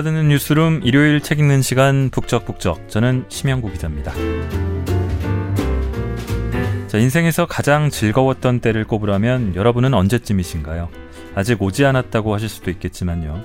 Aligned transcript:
골라드는 0.00 0.28
뉴스룸 0.28 0.80
일요일 0.84 1.20
책 1.20 1.38
읽는 1.38 1.62
시간 1.62 2.10
북적북적 2.10 2.88
저는 2.88 3.26
심영구 3.28 3.72
기자입니다. 3.72 4.12
자, 6.86 6.98
인생에서 6.98 7.46
가장 7.46 7.90
즐거웠던 7.90 8.60
때를 8.60 8.84
꼽으라면 8.84 9.54
여러분은 9.54 9.94
언제쯤이신가요? 9.94 10.88
아직 11.34 11.62
오지 11.62 11.84
않았다고 11.84 12.34
하실 12.34 12.48
수도 12.48 12.70
있겠지만요. 12.70 13.44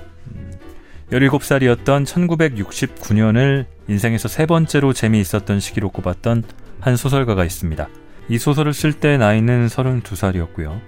17살이었던 1.12 2.06
1969년을 2.06 3.66
인생에서 3.88 4.28
세 4.28 4.46
번째로 4.46 4.92
재미있었던 4.92 5.60
시기로 5.60 5.90
꼽았던 5.90 6.42
한 6.80 6.96
소설가가 6.96 7.44
있습니다. 7.44 7.88
이 8.28 8.38
소설을 8.38 8.72
쓸 8.72 8.92
때 8.92 9.16
나이는 9.16 9.66
32살이었고요. 9.68 10.80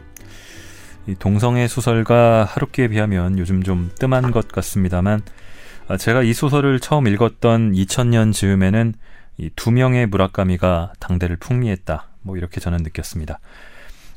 이 1.09 1.15
동성애 1.19 1.69
소설가 1.69 2.45
하루키에 2.45 2.89
비하면 2.89 3.39
요즘 3.39 3.63
좀 3.63 3.91
뜸한 3.99 4.31
것 4.31 4.49
같습니다만 4.49 5.21
아, 5.21 5.48
제가 5.97 6.23
이 6.23 6.33
소설을 6.33 6.81
처음 6.81 7.07
읽었던 7.07 7.73
2000년 7.73 8.33
즈음에는 8.33 8.95
이 9.39 9.51
두 9.55 9.71
명의 9.71 10.07
무라카미가 10.07 10.95
당대를 10.99 11.37
풍미했다. 11.37 12.09
뭐 12.23 12.37
이렇게 12.37 12.61
저는 12.61 12.79
느꼈습니다. 12.79 13.39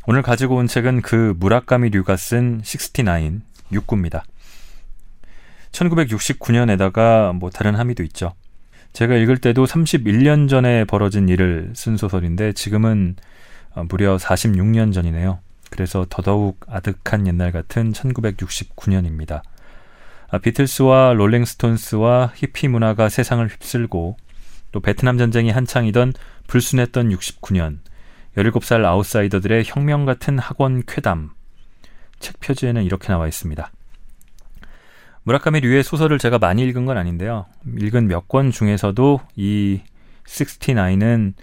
오늘 0.07 0.23
가지고 0.23 0.55
온 0.55 0.67
책은 0.67 1.03
그 1.03 1.35
무라카미류가 1.38 2.17
쓴 2.17 2.61
69, 2.63 3.03
6구입니다. 3.71 4.23
1969년에다가 5.71 7.34
뭐 7.35 7.49
다른 7.52 7.75
함의도 7.75 8.03
있죠. 8.03 8.33
제가 8.94 9.16
읽을 9.16 9.38
때도 9.38 9.66
31년 9.66 10.49
전에 10.49 10.83
벌어진 10.85 11.30
일을 11.30 11.72
쓴 11.75 11.95
소설인데 11.97 12.53
지금은 12.53 13.16
어, 13.73 13.85
무려 13.88 14.17
46년 14.17 14.91
전이네요. 14.91 15.39
그래서 15.69 16.06
더더욱 16.09 16.59
아득한 16.67 17.28
옛날 17.28 17.53
같은 17.53 17.94
1969년입니다. 17.94 19.44
아, 20.32 20.38
비틀스와 20.38 21.14
롤링스톤스와 21.14 22.32
히피 22.36 22.70
문화가 22.70 23.10
세상을 23.10 23.46
휩쓸고 23.46 24.16
또 24.72 24.80
베트남 24.80 25.18
전쟁이 25.18 25.52
한창이던 25.52 26.14
불순했던 26.48 27.10
69년 27.10 27.80
17살 28.38 28.86
아웃사이더들의 28.86 29.64
혁명 29.66 30.06
같은 30.06 30.40
학원 30.40 30.84
쾌담 30.88 31.32
책 32.20 32.40
표지에는 32.40 32.84
이렇게 32.84 33.09
나와 33.09 33.28
있습니다. 33.28 33.72
무라카미 35.24 35.59
류의 35.59 35.84
소설을 35.84 36.18
제가 36.18 36.40
많이 36.40 36.64
읽은 36.64 36.86
건 36.86 36.98
아닌데요. 36.98 37.46
읽은 37.78 38.08
몇 38.08 38.28
권 38.30 38.52
중에서도 38.52 39.20
이 39.36 39.82
69은 40.26 41.34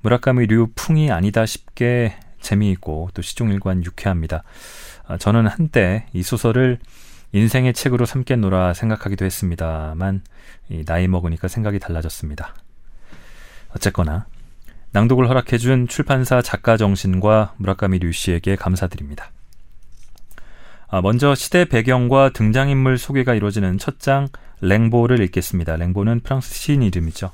무라카미 0.00 0.46
류 0.46 0.68
풍이 0.74 1.10
아니다 1.10 1.44
싶게 1.44 2.16
재미있고 2.40 3.10
또 3.12 3.20
시종일관 3.20 3.84
유쾌합니다. 3.84 4.42
아, 5.06 5.18
저는 5.18 5.46
한때 5.46 6.06
이 6.14 6.22
소설을 6.22 6.78
인생의 7.32 7.74
책으로 7.74 8.06
삼겠노라 8.06 8.74
생각하기도 8.74 9.24
했습니다만 9.24 10.22
나이 10.86 11.08
먹으니까 11.08 11.48
생각이 11.48 11.78
달라졌습니다. 11.78 12.54
어쨌거나 13.74 14.26
낭독을 14.92 15.28
허락해준 15.28 15.86
출판사 15.88 16.42
작가 16.42 16.76
정신과 16.76 17.54
무라카미 17.58 18.00
류 18.00 18.12
씨에게 18.12 18.56
감사드립니다. 18.56 19.30
아, 20.88 21.00
먼저 21.00 21.36
시대 21.36 21.64
배경과 21.66 22.30
등장인물 22.30 22.98
소개가 22.98 23.34
이루어지는 23.34 23.78
첫 23.78 24.00
장 24.00 24.28
랭보를 24.60 25.20
읽겠습니다. 25.20 25.76
랭보는 25.76 26.20
프랑스 26.20 26.52
시인 26.54 26.82
이름이죠. 26.82 27.30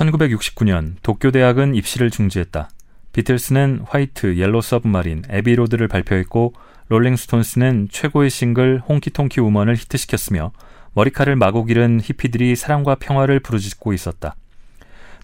1969년 0.00 0.94
도쿄 1.02 1.30
대학은 1.30 1.74
입시를 1.74 2.10
중지했다. 2.10 2.70
비틀스는 3.12 3.84
White, 3.86 4.38
Yellow 4.38 4.60
Submarine, 4.60 5.24
Abbey 5.28 5.51
Road를 5.51 5.88
발표했고 5.88 6.54
롤링스톤스는 6.88 7.88
최고의 7.90 8.30
싱글 8.30 8.80
Honky 8.88 9.17
Tonk 9.17 9.40
Women을 9.40 9.76
히트시켰으며 9.76 10.52
머리칼을 10.94 11.36
마구 11.36 11.64
기른 11.64 12.00
히피들이 12.02 12.56
사랑과 12.56 12.94
평화를 12.94 13.40
부르짖고 13.40 13.92
있었다. 13.92 14.34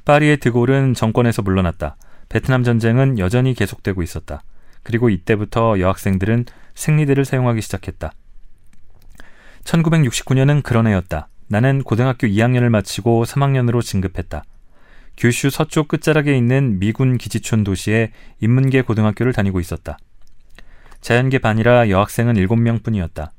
파리의 0.04 0.38
드골은 0.38 0.94
정권에서 0.94 1.42
물러났다. 1.42 1.96
베트남 2.28 2.62
전쟁은 2.62 3.18
여전히 3.18 3.54
계속되고 3.54 4.02
있었다. 4.02 4.42
그리고 4.82 5.08
이때부터 5.10 5.80
여학생들은 5.80 6.44
생리대를 6.74 7.24
사용하기 7.24 7.60
시작했다. 7.62 8.12
1969년은 9.64 10.62
그런 10.62 10.86
해였다. 10.86 11.28
나는 11.48 11.82
고등학교 11.82 12.26
2학년을 12.26 12.68
마치고 12.68 13.24
3학년으로 13.24 13.82
진급했다. 13.82 14.44
규슈 15.16 15.50
서쪽 15.50 15.88
끝자락에 15.88 16.36
있는 16.36 16.78
미군 16.78 17.16
기지촌 17.16 17.64
도시에 17.64 18.12
인문계 18.40 18.82
고등학교를 18.82 19.32
다니고 19.32 19.60
있었다. 19.60 19.98
자연계 21.00 21.38
반이라 21.38 21.88
여학생은 21.88 22.34
7명 22.34 22.82
뿐이었다. 22.82 23.32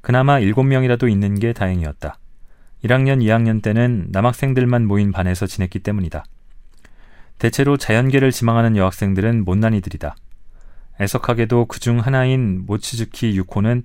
그나마 0.00 0.38
7명이라도 0.40 1.10
있는 1.10 1.38
게 1.38 1.52
다행이었다. 1.52 2.18
1학년, 2.84 3.20
2학년 3.22 3.62
때는 3.62 4.08
남학생들만 4.10 4.86
모인 4.86 5.12
반에서 5.12 5.46
지냈기 5.46 5.80
때문이다. 5.80 6.24
대체로 7.38 7.76
자연계를 7.76 8.30
지망하는 8.30 8.76
여학생들은 8.76 9.44
못난이들이다. 9.44 10.14
애석하게도 11.00 11.66
그중 11.66 11.98
하나인 11.98 12.64
모치즈키 12.66 13.36
유코는 13.36 13.84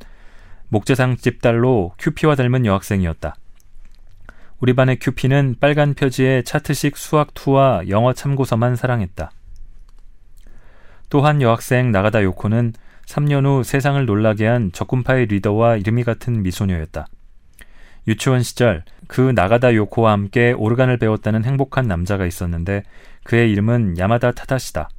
목재상 0.69 1.17
집 1.17 1.41
딸로 1.41 1.93
큐피와 1.97 2.35
닮은 2.35 2.65
여학생이었다. 2.65 3.35
우리 4.59 4.73
반의 4.73 4.97
큐피는 4.97 5.57
빨간 5.59 5.93
표지에 5.93 6.41
차트식 6.41 6.97
수학 6.97 7.35
2와 7.35 7.89
영어 7.89 8.13
참고서만 8.13 8.75
사랑했다. 8.75 9.29
또한 11.09 11.43
여학생 11.43 11.91
나가다 11.91 12.23
요코는 12.23 12.73
3년 13.05 13.45
후 13.45 13.63
세상을 13.63 14.03
놀라게 14.03 14.47
한 14.47 14.71
적군파의 14.71 15.27
리더와 15.27 15.77
이름이 15.77 16.03
같은 16.03 16.41
미소녀였다. 16.41 17.05
유치원 18.07 18.41
시절 18.41 18.83
그 19.07 19.21
나가다 19.35 19.75
요코와 19.75 20.11
함께 20.11 20.53
오르간을 20.53 20.97
배웠다는 20.97 21.45
행복한 21.45 21.87
남자가 21.87 22.25
있었는데 22.25 22.81
그의 23.23 23.51
이름은 23.51 23.99
야마다 23.99 24.31
타다시다. 24.31 24.89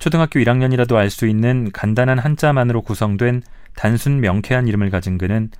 초등학교 0.00 0.40
1학년이라도 0.40 0.96
알 0.96 1.08
수 1.08 1.28
있는 1.28 1.70
간단한 1.70 2.18
한자만으로 2.18 2.82
구성된 2.82 3.42
단순 3.76 4.20
명쾌한 4.20 4.66
이름을 4.66 4.90
가진 4.90 5.18
그는 5.18 5.50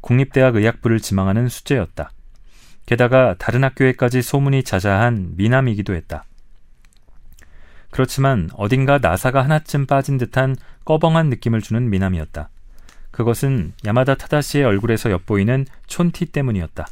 국립대학 0.00 0.54
의학부를 0.54 1.00
지망하는 1.00 1.48
수재였다. 1.48 2.12
게다가 2.86 3.34
다른 3.38 3.64
학교에까지 3.64 4.22
소문이 4.22 4.64
자자한 4.64 5.32
미남이기도 5.36 5.94
했다. 5.94 6.24
그렇지만 7.90 8.48
어딘가 8.54 8.98
나사가 8.98 9.42
하나쯤 9.42 9.86
빠진 9.86 10.18
듯한 10.18 10.56
꺼벙한 10.84 11.28
느낌을 11.28 11.60
주는 11.60 11.90
미남이었다. 11.90 12.48
그것은 13.10 13.74
야마다 13.84 14.14
타다시의 14.14 14.64
얼굴에서 14.64 15.10
엿보이는 15.10 15.66
촌티 15.86 16.26
때문이었다. 16.26 16.86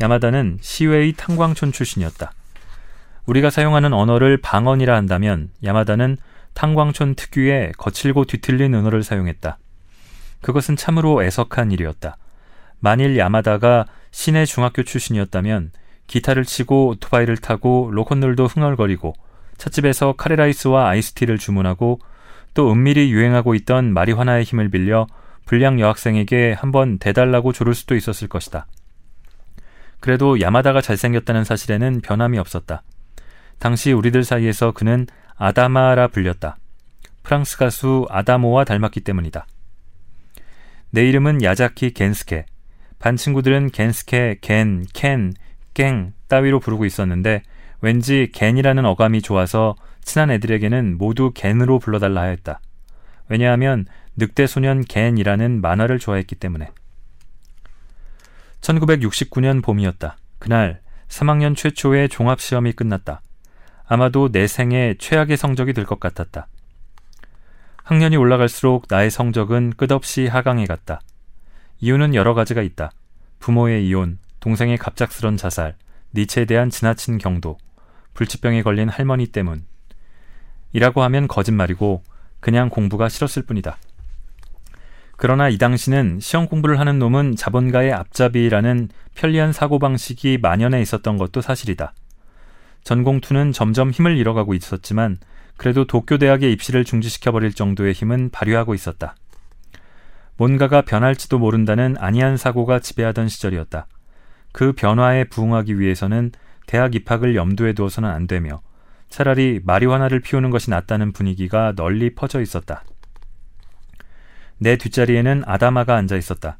야마다는 0.00 0.58
시웨이 0.60 1.14
탄광촌 1.14 1.72
출신이었다. 1.72 2.32
우리가 3.26 3.50
사용하는 3.50 3.92
언어를 3.92 4.36
방언이라 4.36 4.94
한다면 4.94 5.50
야마다는 5.64 6.18
탄광촌 6.54 7.14
특유의 7.14 7.72
거칠고 7.78 8.26
뒤틀린 8.26 8.74
언어를 8.74 9.02
사용했다. 9.02 9.58
그것은 10.42 10.76
참으로 10.76 11.22
애석한 11.22 11.72
일이었다. 11.72 12.16
만일 12.80 13.18
야마다가 13.18 13.86
시내 14.10 14.44
중학교 14.44 14.82
출신이었다면 14.82 15.72
기타를 16.06 16.44
치고 16.44 16.88
오토바이를 16.88 17.36
타고 17.36 17.90
로콘롤도 17.92 18.46
흥얼거리고 18.46 19.14
찻집에서 19.58 20.14
카레라이스와 20.14 20.88
아이스티를 20.88 21.38
주문하고 21.38 22.00
또 22.54 22.72
은밀히 22.72 23.10
유행하고 23.12 23.54
있던 23.56 23.92
마리화나의 23.92 24.44
힘을 24.44 24.70
빌려 24.70 25.06
불량 25.44 25.80
여학생에게 25.80 26.52
한번 26.52 26.98
대달라고 26.98 27.52
조를 27.52 27.74
수도 27.74 27.94
있었을 27.96 28.28
것이다. 28.28 28.66
그래도 30.00 30.40
야마다가 30.40 30.80
잘생겼다는 30.80 31.44
사실에는 31.44 32.00
변함이 32.02 32.38
없었다. 32.38 32.82
당시 33.58 33.92
우리들 33.92 34.24
사이에서 34.24 34.72
그는 34.72 35.06
아다마라 35.36 36.08
불렸다. 36.08 36.56
프랑스 37.22 37.58
가수 37.58 38.06
아다모와 38.08 38.64
닮았기 38.64 39.00
때문이다. 39.00 39.46
내 40.90 41.08
이름은 41.08 41.42
야자키 41.42 41.92
겐스케. 41.92 42.46
반 42.98 43.16
친구들은 43.16 43.70
겐스케, 43.70 44.38
겐, 44.40 44.84
켄, 44.92 45.32
깽 45.74 46.12
따위로 46.28 46.60
부르고 46.60 46.84
있었는데 46.84 47.42
왠지 47.80 48.30
겐이라는 48.32 48.84
어감이 48.84 49.22
좋아서 49.22 49.76
친한 50.02 50.30
애들에게는 50.30 50.98
모두 50.98 51.32
겐으로 51.34 51.78
불러달라 51.78 52.22
하였다. 52.22 52.60
왜냐하면 53.28 53.86
늑대 54.16 54.46
소년 54.46 54.82
겐이라는 54.82 55.60
만화를 55.60 55.98
좋아했기 55.98 56.34
때문에. 56.34 56.70
1969년 58.60 59.62
봄이었다. 59.62 60.16
그날 60.38 60.80
3학년 61.08 61.56
최초의 61.56 62.08
종합시험이 62.08 62.72
끝났다. 62.72 63.22
아마도 63.86 64.30
내 64.30 64.46
생애 64.46 64.94
최악의 64.98 65.36
성적이 65.36 65.72
될 65.72 65.84
것 65.84 66.00
같았다. 66.00 66.48
학년이 67.84 68.16
올라갈수록 68.16 68.86
나의 68.90 69.10
성적은 69.10 69.74
끝없이 69.76 70.26
하강해 70.26 70.66
갔다. 70.66 71.00
이유는 71.80 72.14
여러 72.14 72.34
가지가 72.34 72.62
있다. 72.62 72.90
부모의 73.38 73.86
이혼, 73.88 74.18
동생의 74.40 74.78
갑작스런 74.78 75.36
자살, 75.36 75.76
니체에 76.14 76.44
대한 76.44 76.70
지나친 76.70 77.18
경도, 77.18 77.56
불치병에 78.14 78.62
걸린 78.62 78.88
할머니 78.88 79.26
때문. 79.26 79.64
이라고 80.72 81.02
하면 81.02 81.28
거짓말이고 81.28 82.02
그냥 82.40 82.68
공부가 82.68 83.08
싫었을 83.08 83.42
뿐이다. 83.42 83.78
그러나 85.16 85.48
이 85.48 85.58
당시는 85.58 86.20
시험 86.20 86.46
공부를 86.46 86.78
하는 86.78 86.98
놈은 86.98 87.36
자본가의 87.36 87.92
앞잡이라는 87.92 88.88
편리한 89.14 89.52
사고방식이 89.52 90.38
만연해 90.40 90.80
있었던 90.82 91.16
것도 91.16 91.40
사실이다. 91.40 91.92
전공투는 92.84 93.52
점점 93.52 93.90
힘을 93.90 94.16
잃어가고 94.16 94.54
있었지만 94.54 95.18
그래도 95.56 95.86
도쿄대학의 95.86 96.52
입시를 96.52 96.84
중지시켜버릴 96.84 97.52
정도의 97.52 97.92
힘은 97.92 98.30
발휘하고 98.30 98.74
있었다. 98.74 99.16
뭔가가 100.38 100.82
변할지도 100.82 101.38
모른다는 101.38 101.96
안이한 101.98 102.36
사고가 102.36 102.78
지배하던 102.78 103.28
시절이었다. 103.28 103.88
그 104.52 104.72
변화에 104.72 105.24
부응하기 105.24 105.78
위해서는 105.80 106.30
대학 106.66 106.94
입학을 106.94 107.34
염두에 107.34 107.72
두어서는 107.72 108.08
안 108.08 108.26
되며 108.28 108.60
차라리 109.08 109.60
마리화나를 109.64 110.20
피우는 110.20 110.50
것이 110.50 110.70
낫다는 110.70 111.12
분위기가 111.12 111.72
널리 111.74 112.14
퍼져 112.14 112.40
있었다. 112.40 112.84
내 114.58 114.76
뒷자리에는 114.76 115.42
아다마가 115.44 115.96
앉아 115.96 116.16
있었다. 116.16 116.56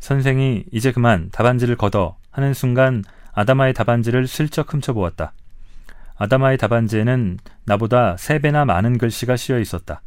선생이 0.00 0.64
이제 0.72 0.90
그만 0.90 1.28
답안지를 1.30 1.76
걷어 1.76 2.16
하는 2.30 2.54
순간 2.54 3.04
아다마의 3.32 3.74
답안지를 3.74 4.26
슬쩍 4.26 4.72
훔쳐보았다. 4.72 5.32
아다마의 6.16 6.56
답안지에는 6.56 7.38
나보다 7.66 8.16
세 8.16 8.38
배나 8.38 8.64
많은 8.64 8.96
글씨가 8.96 9.36
씌어 9.36 9.58
있었다. 9.58 10.00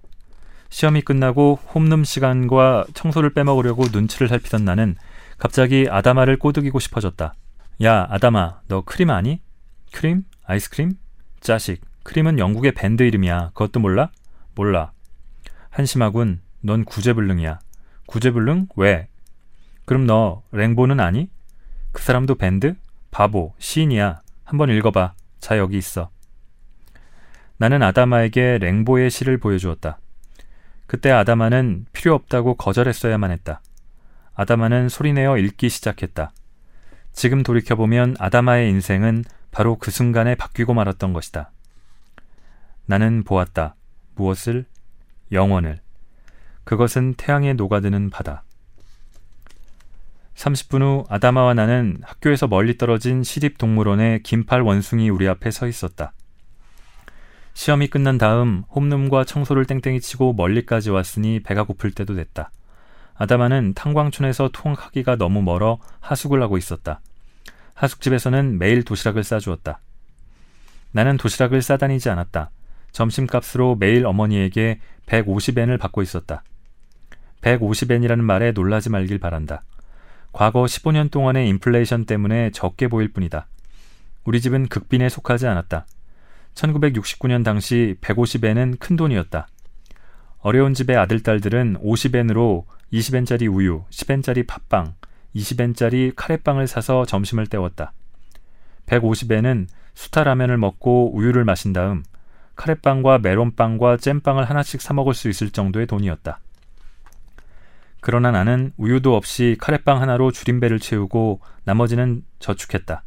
시험이 0.71 1.01
끝나고 1.01 1.59
홈룸 1.75 2.05
시간과 2.05 2.85
청소를 2.93 3.33
빼먹으려고 3.33 3.83
눈치를 3.91 4.29
살피던 4.29 4.65
나는 4.65 4.95
갑자기 5.37 5.87
아다마를 5.89 6.39
꼬드기고 6.39 6.79
싶어졌다. 6.79 7.33
야, 7.83 8.07
아다마, 8.09 8.61
너 8.67 8.81
크림 8.81 9.09
아니? 9.09 9.41
크림? 9.91 10.23
아이스크림? 10.45 10.93
자식, 11.41 11.81
크림은 12.03 12.39
영국의 12.39 12.71
밴드 12.71 13.03
이름이야. 13.03 13.49
그것도 13.49 13.79
몰라? 13.79 14.09
몰라. 14.55 14.91
한심하군. 15.69 16.41
넌 16.61 16.85
구제불능이야. 16.85 17.59
구제불능? 18.05 18.67
왜? 18.75 19.07
그럼 19.85 20.05
너 20.05 20.43
랭보는 20.51 20.99
아니? 20.99 21.29
그 21.91 22.01
사람도 22.01 22.35
밴드? 22.35 22.75
바보, 23.09 23.53
시인이야. 23.57 24.21
한번 24.45 24.69
읽어봐. 24.69 25.13
자, 25.39 25.57
여기 25.57 25.77
있어. 25.77 26.09
나는 27.57 27.83
아다마에게 27.83 28.59
랭보의 28.59 29.09
시를 29.09 29.37
보여주었다. 29.37 29.99
그때 30.91 31.09
아다마는 31.09 31.85
필요 31.93 32.13
없다고 32.15 32.55
거절했어야만 32.55 33.31
했다. 33.31 33.61
아다마는 34.33 34.89
소리내어 34.89 35.37
읽기 35.37 35.69
시작했다. 35.69 36.33
지금 37.13 37.43
돌이켜보면 37.43 38.17
아다마의 38.19 38.69
인생은 38.71 39.23
바로 39.51 39.77
그 39.77 39.89
순간에 39.89 40.35
바뀌고 40.35 40.73
말았던 40.73 41.13
것이다. 41.13 41.49
나는 42.87 43.23
보았다. 43.23 43.75
무엇을? 44.15 44.65
영원을. 45.31 45.79
그것은 46.65 47.13
태양에 47.13 47.53
녹아드는 47.53 48.09
바다. 48.09 48.43
30분 50.35 50.81
후 50.81 51.05
아다마와 51.07 51.53
나는 51.53 52.01
학교에서 52.03 52.49
멀리 52.49 52.77
떨어진 52.77 53.23
시립 53.23 53.57
동물원의 53.57 54.23
긴팔 54.23 54.59
원숭이 54.59 55.09
우리 55.09 55.29
앞에 55.29 55.51
서 55.51 55.69
있었다. 55.69 56.11
시험이 57.53 57.87
끝난 57.87 58.17
다음 58.17 58.63
홈룸과 58.73 59.25
청소를 59.25 59.65
땡땡이 59.65 60.01
치고 60.01 60.33
멀리까지 60.33 60.89
왔으니 60.89 61.41
배가 61.41 61.63
고플 61.63 61.91
때도 61.91 62.15
됐다. 62.15 62.51
아다마는 63.15 63.73
탄광촌에서 63.75 64.49
통학하기가 64.51 65.17
너무 65.17 65.41
멀어 65.41 65.79
하숙을 65.99 66.41
하고 66.41 66.57
있었다. 66.57 67.01
하숙집에서는 67.75 68.57
매일 68.57 68.83
도시락을 68.83 69.23
싸주었다. 69.23 69.79
나는 70.91 71.17
도시락을 71.17 71.61
싸다니지 71.61 72.09
않았다. 72.09 72.49
점심값으로 72.91 73.75
매일 73.75 74.05
어머니에게 74.05 74.79
150엔을 75.05 75.79
받고 75.79 76.01
있었다. 76.01 76.43
150엔이라는 77.41 78.19
말에 78.19 78.51
놀라지 78.51 78.89
말길 78.89 79.19
바란다. 79.19 79.63
과거 80.31 80.63
15년 80.63 81.11
동안의 81.11 81.47
인플레이션 81.49 82.05
때문에 82.05 82.51
적게 82.51 82.87
보일 82.87 83.11
뿐이다. 83.11 83.47
우리 84.23 84.39
집은 84.39 84.67
극빈에 84.67 85.09
속하지 85.09 85.47
않았다. 85.47 85.85
1969년 86.55 87.43
당시 87.43 87.95
150엔은 88.01 88.79
큰 88.79 88.95
돈이었다. 88.95 89.47
어려운 90.39 90.73
집의 90.73 90.97
아들 90.97 91.21
딸들은 91.21 91.77
50엔으로 91.83 92.65
20엔짜리 92.93 93.51
우유, 93.53 93.83
10엔짜리 93.89 94.47
팥빵, 94.47 94.95
20엔짜리 95.35 96.13
카레빵을 96.15 96.67
사서 96.67 97.05
점심을 97.05 97.47
때웠다. 97.47 97.93
150엔은 98.87 99.67
수타 99.93 100.23
라면을 100.23 100.57
먹고 100.57 101.15
우유를 101.15 101.45
마신 101.45 101.73
다음 101.73 102.03
카레빵과 102.55 103.19
메론빵과 103.19 103.97
잼빵을 103.97 104.49
하나씩 104.49 104.81
사 104.81 104.93
먹을 104.93 105.13
수 105.13 105.29
있을 105.29 105.51
정도의 105.51 105.87
돈이었다. 105.87 106.39
그러나 108.01 108.31
나는 108.31 108.73
우유도 108.77 109.15
없이 109.15 109.55
카레빵 109.59 110.01
하나로 110.01 110.31
줄임배를 110.31 110.79
채우고 110.79 111.39
나머지는 111.63 112.23
저축했다. 112.39 113.03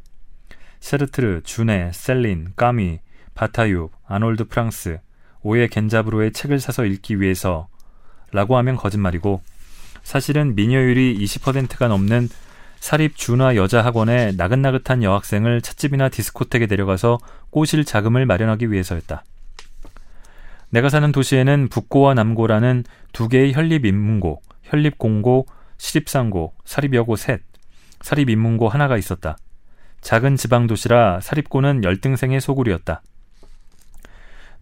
사르트르, 0.81 1.43
주네, 1.43 1.91
셀린, 1.93 2.53
까뮈, 2.57 3.01
바타유, 3.35 3.91
아나톨 4.07 4.45
프랑스, 4.49 4.99
오에 5.43 5.69
겐자부로의 5.69 6.33
책을 6.33 6.61
사서 6.61 6.85
읽기 6.85 7.21
위해서 7.21 7.69
라고 8.33 8.57
하면 8.57 8.77
거짓말이고 8.77 9.43
사실은 10.03 10.55
미녀율이 10.55 11.19
20%가 11.19 11.89
넘는 11.89 12.29
사립 12.79 13.17
준와 13.17 13.57
여자 13.57 13.83
학원에 13.83 14.33
나긋나긋한 14.33 15.03
여학생을 15.03 15.63
찻집이나 15.63 16.11
디스코텍에 16.11 16.67
데려가서 16.67 17.19
꼬실 17.51 17.85
자금을 17.85 18.27
마련하기 18.27 18.71
위해서였다. 18.71 19.25
내가 20.69 20.91
사는 20.91 21.11
도시에는 21.11 21.69
북고와 21.69 22.15
남고라는 22.15 22.85
두 23.13 23.29
개의 23.29 23.53
현립인문고, 23.53 24.43
현립공고, 24.65 25.47
시립상고, 25.79 26.53
사립여고 26.65 27.17
셋, 27.17 27.41
사립인문고 28.03 28.69
하나가 28.69 28.99
있었다. 28.99 29.39
작은 30.03 30.37
지방도시라 30.37 31.21
사립고는 31.21 31.85
열등생의 31.85 32.41
소굴이었다. 32.41 33.03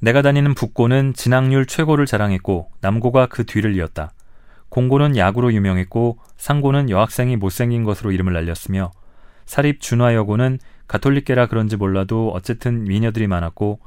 내가 0.03 0.21
다니는 0.21 0.55
북고는 0.55 1.15
진학률 1.15 1.65
최고를 1.65 2.07
자랑했고 2.07 2.73
남고가 2.81 3.27
그 3.27 3.47
뒤를 3.47 3.77
이었다. 3.77 4.11
공고는 4.69 5.17
야구로 5.17 5.53
유명했고 5.53 6.19
상고는 6.37 6.91
여학생이 6.91 7.37
못생긴 7.37 7.85
것으로 7.85 8.11
이름을 8.11 8.33
날렸으며 8.33 8.91
사립 9.47 9.81
준화여고는 9.81 10.59
가톨릭계라 10.89 11.47
그런지 11.47 11.77
몰라도 11.77 12.33
어쨌든 12.35 12.83
미녀들이 12.83 13.29
많았고 13.29 13.79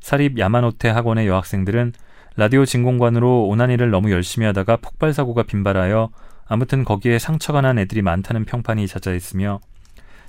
사립 0.00 0.40
야마노테 0.40 0.88
학원의 0.88 1.28
여학생들은 1.28 1.92
라디오 2.34 2.64
진공관으로 2.64 3.46
오나니를 3.46 3.90
너무 3.90 4.10
열심히 4.10 4.46
하다가 4.46 4.78
폭발 4.78 5.12
사고가 5.12 5.44
빈발하여 5.44 6.10
아무튼 6.48 6.84
거기에 6.84 7.20
상처가 7.20 7.60
난 7.60 7.78
애들이 7.78 8.02
많다는 8.02 8.44
평판이 8.44 8.88
자자했으며 8.88 9.60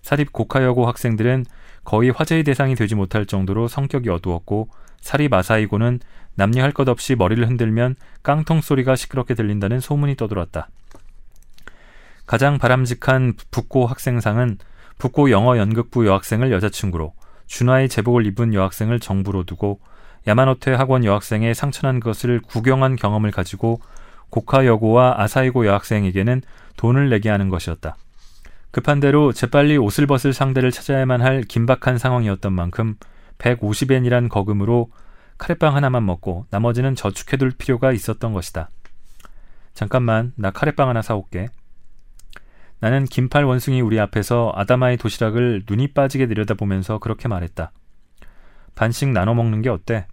사립 0.03 0.33
고카여고 0.33 0.85
학생들은 0.85 1.45
거의 1.83 2.11
화제의 2.11 2.43
대상이 2.43 2.75
되지 2.75 2.93
못할 2.93 3.25
정도로 3.25 3.67
성격이 3.67 4.07
어두웠고 4.07 4.69
사리 5.01 5.27
마사이고는 5.27 5.99
남녀 6.35 6.63
할 6.63 6.71
것 6.71 6.87
없이 6.87 7.15
머리를 7.15 7.45
흔들면 7.47 7.95
깡통 8.23 8.61
소리가 8.61 8.95
시끄럽게 8.95 9.33
들린다는 9.35 9.79
소문이 9.79 10.15
떠돌았다. 10.15 10.69
가장 12.25 12.57
바람직한 12.57 13.33
북고 13.51 13.87
학생상은 13.87 14.57
북고 14.97 15.31
영어 15.31 15.57
연극부 15.57 16.07
여학생을 16.07 16.51
여자친구로 16.51 17.13
준화의 17.47 17.89
제복을 17.89 18.25
입은 18.27 18.53
여학생을 18.53 18.99
정부로 18.99 19.43
두고 19.43 19.79
야마노테 20.27 20.73
학원 20.73 21.03
여학생의 21.03 21.55
상처난 21.55 21.99
것을 21.99 22.39
구경한 22.47 22.95
경험을 22.95 23.31
가지고 23.31 23.81
고카 24.29 24.65
여고와 24.65 25.15
아사이고 25.17 25.65
여학생에게는 25.65 26.43
돈을 26.77 27.09
내게 27.09 27.29
하는 27.29 27.49
것이었다. 27.49 27.97
급한 28.69 29.01
대로 29.01 29.33
재빨리 29.33 29.77
옷을 29.77 30.07
벗을 30.07 30.31
상대를 30.31 30.71
찾아야만 30.71 31.21
할 31.21 31.41
긴박한 31.41 31.97
상황이었던 31.97 32.53
만큼 32.53 32.95
150엔이란 33.41 34.29
거금으로 34.29 34.91
카레빵 35.37 35.75
하나만 35.75 36.05
먹고 36.05 36.45
나머지는 36.51 36.95
저축해둘 36.95 37.51
필요가 37.57 37.91
있었던 37.91 38.31
것이다. 38.33 38.69
잠깐만, 39.73 40.33
나 40.35 40.51
카레빵 40.51 40.87
하나 40.87 41.01
사올게. 41.01 41.49
나는 42.79 43.05
긴팔 43.05 43.43
원숭이 43.43 43.81
우리 43.81 43.99
앞에서 43.99 44.51
아다마의 44.55 44.97
도시락을 44.97 45.63
눈이 45.67 45.89
빠지게 45.93 46.27
내려다보면서 46.27 46.99
그렇게 46.99 47.27
말했다. 47.27 47.71
반씩 48.75 49.09
나눠 49.09 49.33
먹는 49.33 49.61
게 49.61 49.69
어때? 49.69 50.07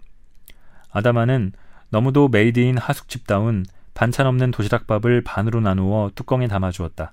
아다마는 0.91 1.53
너무도 1.91 2.29
made 2.29 2.62
in 2.62 2.79
하숙집다운 2.79 3.65
반찬 3.95 4.27
없는 4.27 4.51
도시락밥을 4.51 5.23
반으로 5.25 5.61
나누어 5.61 6.11
뚜껑에 6.15 6.47
담아 6.47 6.71
주었다. 6.71 7.13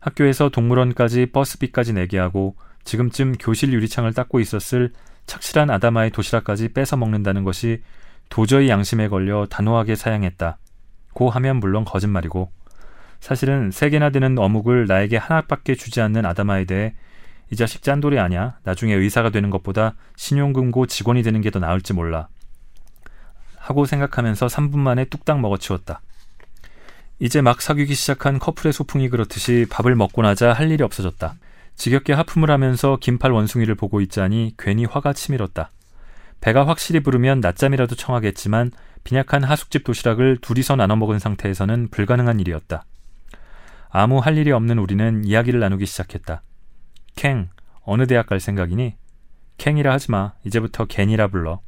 학교에서 0.00 0.48
동물원까지 0.48 1.26
버스비까지 1.26 1.92
내게 1.92 2.18
하고 2.18 2.56
지금쯤 2.84 3.36
교실 3.38 3.72
유리창을 3.72 4.12
닦고 4.12 4.40
있었을 4.40 4.92
착실한 5.26 5.70
아다마의 5.70 6.10
도시락까지 6.10 6.68
뺏어 6.72 6.96
먹는다는 6.96 7.44
것이 7.44 7.82
도저히 8.28 8.68
양심에 8.68 9.08
걸려 9.08 9.46
단호하게 9.46 9.94
사양했다. 9.94 10.58
고 11.12 11.30
하면 11.30 11.56
물론 11.60 11.84
거짓말이고 11.84 12.50
사실은 13.20 13.70
세 13.70 13.90
개나 13.90 14.10
되는 14.10 14.36
어묵을 14.38 14.86
나에게 14.86 15.16
하나밖에 15.16 15.74
주지 15.74 16.00
않는 16.00 16.26
아다마에 16.26 16.64
대해 16.64 16.94
이 17.50 17.56
자식 17.56 17.82
짠돌이 17.82 18.18
아니야. 18.18 18.58
나중에 18.64 18.94
의사가 18.94 19.30
되는 19.30 19.50
것보다 19.50 19.94
신용금고 20.16 20.86
직원이 20.86 21.22
되는 21.22 21.40
게 21.40 21.50
더 21.50 21.58
나을지 21.58 21.92
몰라. 21.92 22.28
하고 23.58 23.84
생각하면서 23.84 24.46
3분 24.46 24.78
만에 24.78 25.04
뚝딱 25.04 25.38
먹어치웠다. 25.38 26.00
이제 27.20 27.40
막 27.40 27.62
사귀기 27.62 27.94
시작한 27.94 28.40
커플의 28.40 28.72
소풍이 28.72 29.08
그렇듯이 29.08 29.66
밥을 29.70 29.94
먹고 29.94 30.22
나자 30.22 30.52
할 30.52 30.70
일이 30.70 30.82
없어졌다. 30.82 31.34
지겹게 31.82 32.12
하품을 32.12 32.48
하면서 32.48 32.96
긴팔 33.00 33.32
원숭이를 33.32 33.74
보고 33.74 34.00
있자니 34.00 34.54
괜히 34.56 34.84
화가 34.84 35.14
치밀었다. 35.14 35.72
배가 36.40 36.64
확실히 36.64 37.00
부르면 37.00 37.40
낮잠이라도 37.40 37.96
청하겠지만 37.96 38.70
빈약한 39.02 39.42
하숙집 39.42 39.82
도시락을 39.82 40.38
둘이서 40.40 40.76
나눠 40.76 40.94
먹은 40.94 41.18
상태에서는 41.18 41.88
불가능한 41.90 42.38
일이었다. 42.38 42.84
아무 43.90 44.20
할 44.20 44.38
일이 44.38 44.52
없는 44.52 44.78
우리는 44.78 45.24
이야기를 45.24 45.58
나누기 45.58 45.84
시작했다. 45.84 46.44
캥, 47.16 47.48
어느 47.80 48.06
대학 48.06 48.26
갈 48.26 48.38
생각이니? 48.38 48.94
켄이라 49.58 49.92
하지 49.92 50.12
마. 50.12 50.34
이제부터 50.44 50.84
겐이라 50.84 51.26
불러. 51.28 51.62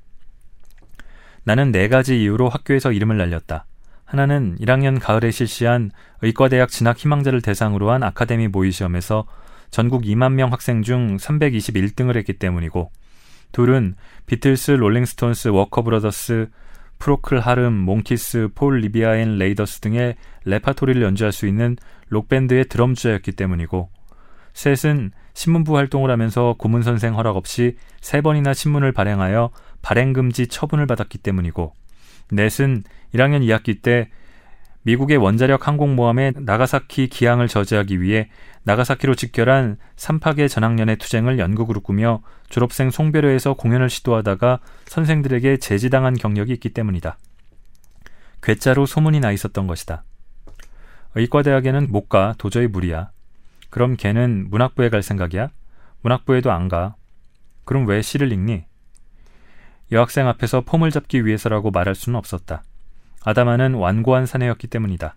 나는 1.42 1.72
네 1.72 1.88
가지 1.88 2.22
이유로 2.22 2.50
학교에서 2.50 2.92
이름을 2.92 3.18
날렸다. 3.18 3.66
하나는 4.04 4.56
1학년 4.60 5.00
가을에 5.00 5.32
실시한 5.32 5.90
의과대학 6.22 6.68
진학 6.68 6.98
희망자를 6.98 7.42
대상으로 7.42 7.90
한 7.90 8.04
아카데미 8.04 8.46
모의 8.46 8.70
시험에서 8.70 9.26
전국 9.74 10.02
2만 10.02 10.34
명 10.34 10.52
학생 10.52 10.82
중 10.82 11.16
321등을 11.16 12.14
했기 12.14 12.34
때문이고, 12.34 12.92
둘은 13.50 13.96
비틀스, 14.26 14.70
롤링스톤스, 14.70 15.48
워커브러더스, 15.48 16.48
프로콜 17.00 17.40
하럼, 17.40 17.74
몽키스, 17.80 18.50
폴 18.54 18.78
리비어 18.78 19.16
앤 19.16 19.36
레이더스 19.36 19.80
등의 19.80 20.14
레파토리를 20.44 21.02
연주할 21.02 21.32
수 21.32 21.48
있는 21.48 21.76
록밴드의 22.06 22.66
드럼주자였기 22.66 23.32
때문이고, 23.32 23.88
셋은 24.52 25.10
신문부 25.32 25.76
활동을 25.76 26.08
하면서 26.08 26.54
고문 26.56 26.82
선생 26.82 27.16
허락 27.16 27.34
없이 27.34 27.76
세 28.00 28.20
번이나 28.20 28.54
신문을 28.54 28.92
발행하여 28.92 29.50
발행금지 29.82 30.46
처분을 30.46 30.86
받았기 30.86 31.18
때문이고, 31.18 31.74
넷은 32.30 32.84
1학년 33.12 33.42
2학기 33.42 33.82
때 33.82 34.08
미국의 34.84 35.16
원자력 35.16 35.66
항공모함의 35.66 36.34
나가사키 36.40 37.08
기항을 37.08 37.48
저지하기 37.48 38.00
위해 38.02 38.28
나가사키로 38.64 39.14
직결한 39.14 39.78
3파계 39.96 40.48
전학년의 40.48 40.96
투쟁을 40.96 41.38
연극으로 41.38 41.80
꾸며 41.80 42.22
졸업생 42.50 42.90
송별회에서 42.90 43.54
공연을 43.54 43.88
시도하다가 43.88 44.60
선생들에게 44.86 45.56
제지당한 45.56 46.14
경력이 46.14 46.52
있기 46.52 46.70
때문이다. 46.70 47.18
괴짜로 48.42 48.84
소문이 48.84 49.20
나 49.20 49.32
있었던 49.32 49.66
것이다. 49.66 50.04
의과대학에는 51.14 51.90
못 51.90 52.08
가, 52.08 52.34
도저히 52.36 52.66
무리야. 52.66 53.10
그럼 53.70 53.96
걔는 53.96 54.48
문학부에 54.50 54.90
갈 54.90 55.02
생각이야? 55.02 55.48
문학부에도 56.02 56.52
안 56.52 56.68
가. 56.68 56.94
그럼 57.64 57.86
왜 57.86 58.02
시를 58.02 58.32
읽니? 58.32 58.64
여학생 59.92 60.28
앞에서 60.28 60.60
폼을 60.62 60.90
잡기 60.90 61.24
위해서라고 61.24 61.70
말할 61.70 61.94
수는 61.94 62.18
없었다. 62.18 62.62
아다마는 63.24 63.74
완고한 63.74 64.26
사내였기 64.26 64.66
때문이다. 64.68 65.16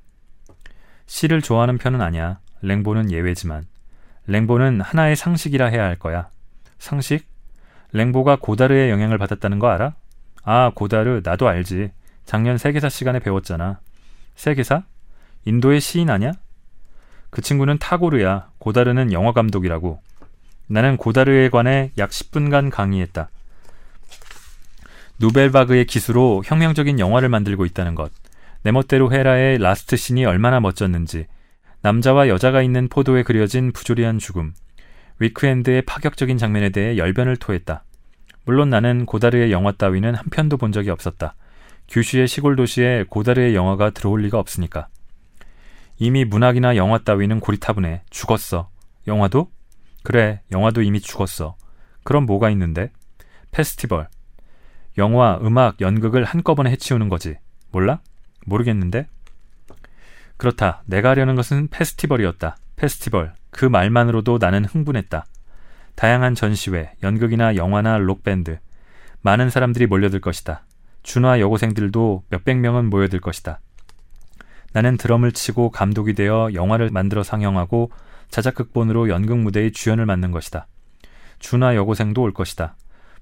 시를 1.05 1.41
좋아하는 1.41 1.77
편은 1.77 2.01
아니야. 2.01 2.39
랭보는 2.61 3.11
예외지만. 3.11 3.65
랭보는 4.27 4.81
하나의 4.81 5.15
상식이라 5.15 5.67
해야 5.67 5.83
할 5.83 5.95
거야. 5.95 6.29
상식? 6.79 7.27
랭보가 7.91 8.37
고다르의 8.41 8.89
영향을 8.89 9.17
받았다는 9.17 9.59
거 9.59 9.67
알아? 9.69 9.93
아, 10.43 10.71
고다르, 10.73 11.21
나도 11.23 11.47
알지. 11.47 11.91
작년 12.25 12.57
세계사 12.57 12.89
시간에 12.89 13.19
배웠잖아. 13.19 13.79
세계사? 14.35 14.83
인도의 15.45 15.79
시인 15.79 16.09
아냐? 16.09 16.33
그 17.29 17.41
친구는 17.41 17.77
타고르야. 17.77 18.49
고다르는 18.57 19.13
영화 19.13 19.31
감독이라고. 19.31 20.01
나는 20.67 20.97
고다르에 20.97 21.49
관해 21.49 21.91
약 21.97 22.09
10분간 22.09 22.69
강의했다. 22.69 23.29
누벨바그의 25.19 25.85
기수로 25.85 26.43
혁명적인 26.45 26.99
영화를 26.99 27.29
만들고 27.29 27.65
있다는 27.65 27.95
것. 27.95 28.11
내 28.63 28.71
멋대로 28.71 29.11
해라의 29.11 29.57
last 29.57 29.95
scene이 29.95 30.25
얼마나 30.25 30.59
멋졌는지. 30.59 31.25
남자와 31.81 32.27
여자가 32.27 32.61
있는 32.61 32.87
포도에 32.87 33.23
그려진 33.23 33.71
부조리한 33.71 34.19
죽음. 34.19 34.53
Weekend의 35.19 35.83
파격적인 35.83 36.37
장면에 36.37 36.69
대해 36.69 36.97
열변을 36.97 37.37
토했다. 37.37 37.83
물론 38.45 38.69
나는 38.69 39.05
고다르의 39.05 39.51
영화 39.51 39.71
따위는 39.71 40.15
한 40.15 40.25
편도 40.29 40.57
본 40.57 40.71
적이 40.71 40.91
없었다. 40.91 41.35
규슈의 41.87 42.27
시골 42.27 42.55
도시에 42.55 43.05
고다르의 43.09 43.55
영화가 43.55 43.91
들어올 43.91 44.21
리가 44.21 44.39
없으니까. 44.39 44.87
이미 45.97 46.25
문학이나 46.25 46.75
영화 46.75 46.99
따위는 46.99 47.39
고리타분해. 47.39 48.03
죽었어. 48.09 48.69
영화도? 49.07 49.49
그래, 50.03 50.41
영화도 50.51 50.83
이미 50.83 50.99
죽었어. 50.99 51.55
그럼 52.03 52.25
뭐가 52.25 52.49
있는데? 52.51 52.91
페스티벌. 53.51 54.07
영화, 54.97 55.39
음악, 55.41 55.79
연극을 55.81 56.23
한꺼번에 56.23 56.71
해치우는 56.71 57.09
거지. 57.09 57.37
몰라? 57.71 57.99
모르겠는데? 58.45 59.07
그렇다. 60.37 60.83
내가 60.85 61.09
하려는 61.09 61.35
것은 61.35 61.67
페스티벌이었다. 61.67 62.57
페스티벌. 62.75 63.33
그 63.51 63.65
말만으로도 63.65 64.37
나는 64.39 64.65
흥분했다. 64.65 65.25
다양한 65.95 66.35
전시회, 66.35 66.93
연극이나 67.03 67.55
영화나 67.55 67.97
록밴드. 67.97 68.59
많은 69.21 69.49
사람들이 69.49 69.87
몰려들 69.87 70.21
것이다. 70.21 70.63
준화 71.03 71.39
여고생들도 71.39 72.25
몇백 72.29 72.57
명은 72.57 72.89
모여들 72.89 73.19
것이다. 73.19 73.59
나는 74.73 74.97
드럼을 74.97 75.31
치고 75.31 75.71
감독이 75.71 76.13
되어 76.13 76.49
영화를 76.53 76.89
만들어 76.91 77.23
상영하고 77.23 77.91
자작극본으로 78.29 79.09
연극 79.09 79.39
무대의 79.39 79.71
주연을 79.71 80.05
맡는 80.05 80.31
것이다. 80.31 80.67
준화 81.39 81.75
여고생도 81.75 82.21
올 82.21 82.33
것이다. 82.33 82.75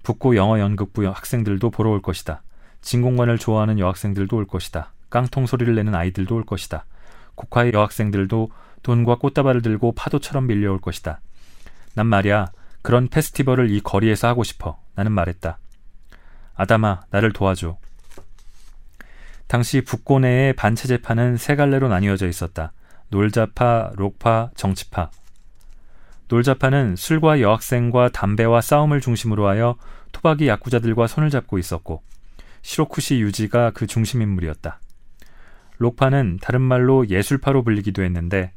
북구 0.05 0.35
영어 0.37 0.59
연극부 0.59 1.05
학생들도 1.05 1.71
보러 1.71 1.89
올 1.89 1.99
것이다. 1.99 2.43
진공관을 2.81 3.39
좋아하는 3.39 3.79
여학생들도 3.79 4.37
올 4.37 4.45
것이다. 4.45 4.93
깡통 5.09 5.47
소리를 5.47 5.73
내는 5.73 5.95
아이들도 5.95 6.35
올 6.35 6.45
것이다. 6.45 6.85
국화의 7.33 7.73
여학생들도 7.73 8.51
돈과 8.83 9.15
꽃다발을 9.15 9.63
들고 9.63 9.93
파도처럼 9.93 10.45
밀려올 10.45 10.79
것이다. 10.79 11.21
난 11.95 12.05
말이야, 12.05 12.51
그런 12.83 13.07
페스티벌을 13.07 13.71
이 13.71 13.81
거리에서 13.81 14.27
하고 14.27 14.43
싶어. 14.43 14.79
나는 14.93 15.11
말했다. 15.11 15.57
아담아, 16.53 17.05
나를 17.09 17.33
도와줘. 17.33 17.77
당시 19.47 19.81
북고 19.81 20.19
내의 20.19 20.53
반체제파는 20.53 21.37
세 21.37 21.55
갈래로 21.55 21.87
나뉘어져 21.87 22.27
있었다. 22.27 22.73
놀자파, 23.09 23.93
록파, 23.95 24.51
정치파. 24.55 25.09
놀자파는 26.27 26.95
술과 26.95 27.41
여학생과 27.41 28.09
담배와 28.09 28.61
싸움을 28.61 29.01
중심으로 29.01 29.47
하여 29.47 29.75
토박이 30.11 30.47
야구자들과 30.47 31.07
손을 31.07 31.29
잡고 31.29 31.57
있었고 31.57 32.01
시로쿠시 32.61 33.19
유지가 33.19 33.71
그 33.71 33.85
중심 33.85 34.21
인물이었다. 34.21 34.79
록파는 35.77 36.39
다른 36.41 36.61
말로 36.61 37.07
예술파로 37.07 37.63
불리기도 37.63 38.01
했는데 38.03 38.53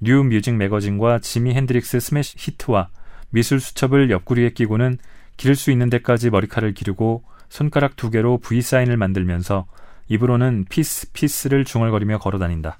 New 0.00 0.22
Music 0.22 0.54
Magazine과 0.54 1.18
지미 1.18 1.54
헨드릭스 1.54 1.98
Smash 1.98 2.36
Hits와 2.38 2.88
미술 3.30 3.58
수첩을 3.58 4.10
옆구리에 4.10 4.50
끼고는 4.50 4.98
기를 5.36 5.56
수 5.56 5.70
있는 5.70 5.90
데까지 5.90 6.30
머리칼을 6.30 6.72
기르고 6.72 7.24
손가락 7.48 7.96
두 7.96 8.10
개로 8.10 8.38
V 8.38 8.62
사인을 8.62 8.96
만들면서 8.96 9.66
입으로는 10.08 10.66
peace 10.68 11.12
peace를 11.12 11.64
중얼거리며 11.64 12.18
걸어다닌다. 12.18 12.78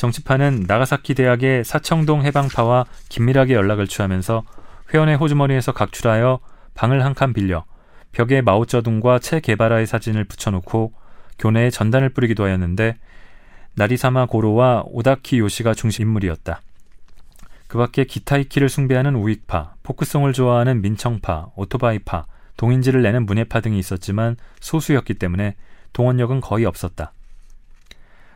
정치파는 0.00 0.64
나가사키 0.66 1.12
대학의 1.12 1.62
사청동 1.62 2.24
해방파와 2.24 2.86
긴밀하게 3.10 3.52
연락을 3.52 3.86
취하면서 3.86 4.44
회원의 4.94 5.16
호주머니에서 5.16 5.72
각출하여 5.72 6.40
방을 6.72 7.04
한 7.04 7.12
칸 7.12 7.34
빌려 7.34 7.66
벽에 8.10 8.40
마오쩌둥과 8.40 9.18
체 9.18 9.40
게바라의 9.40 9.86
사진을 9.86 10.24
붙여놓고 10.24 10.94
교내에 11.38 11.68
전단을 11.68 12.08
뿌리기도 12.08 12.44
하였는데 12.44 12.96
나리사마 13.74 14.24
고로와 14.24 14.84
오다키 14.86 15.38
요시가 15.38 15.74
중심 15.74 16.04
인물이었다. 16.04 16.62
그 17.68 17.76
밖에 17.76 18.04
기타이키를 18.04 18.70
숭배하는 18.70 19.16
우익파, 19.16 19.74
포크송을 19.82 20.32
좋아하는 20.32 20.80
민청파, 20.80 21.50
오토바이파, 21.56 22.24
동인지를 22.56 23.02
내는 23.02 23.26
문예파 23.26 23.60
등이 23.60 23.78
있었지만 23.78 24.36
소수였기 24.60 25.14
때문에 25.14 25.56
동원력은 25.92 26.40
거의 26.40 26.64
없었다. 26.64 27.12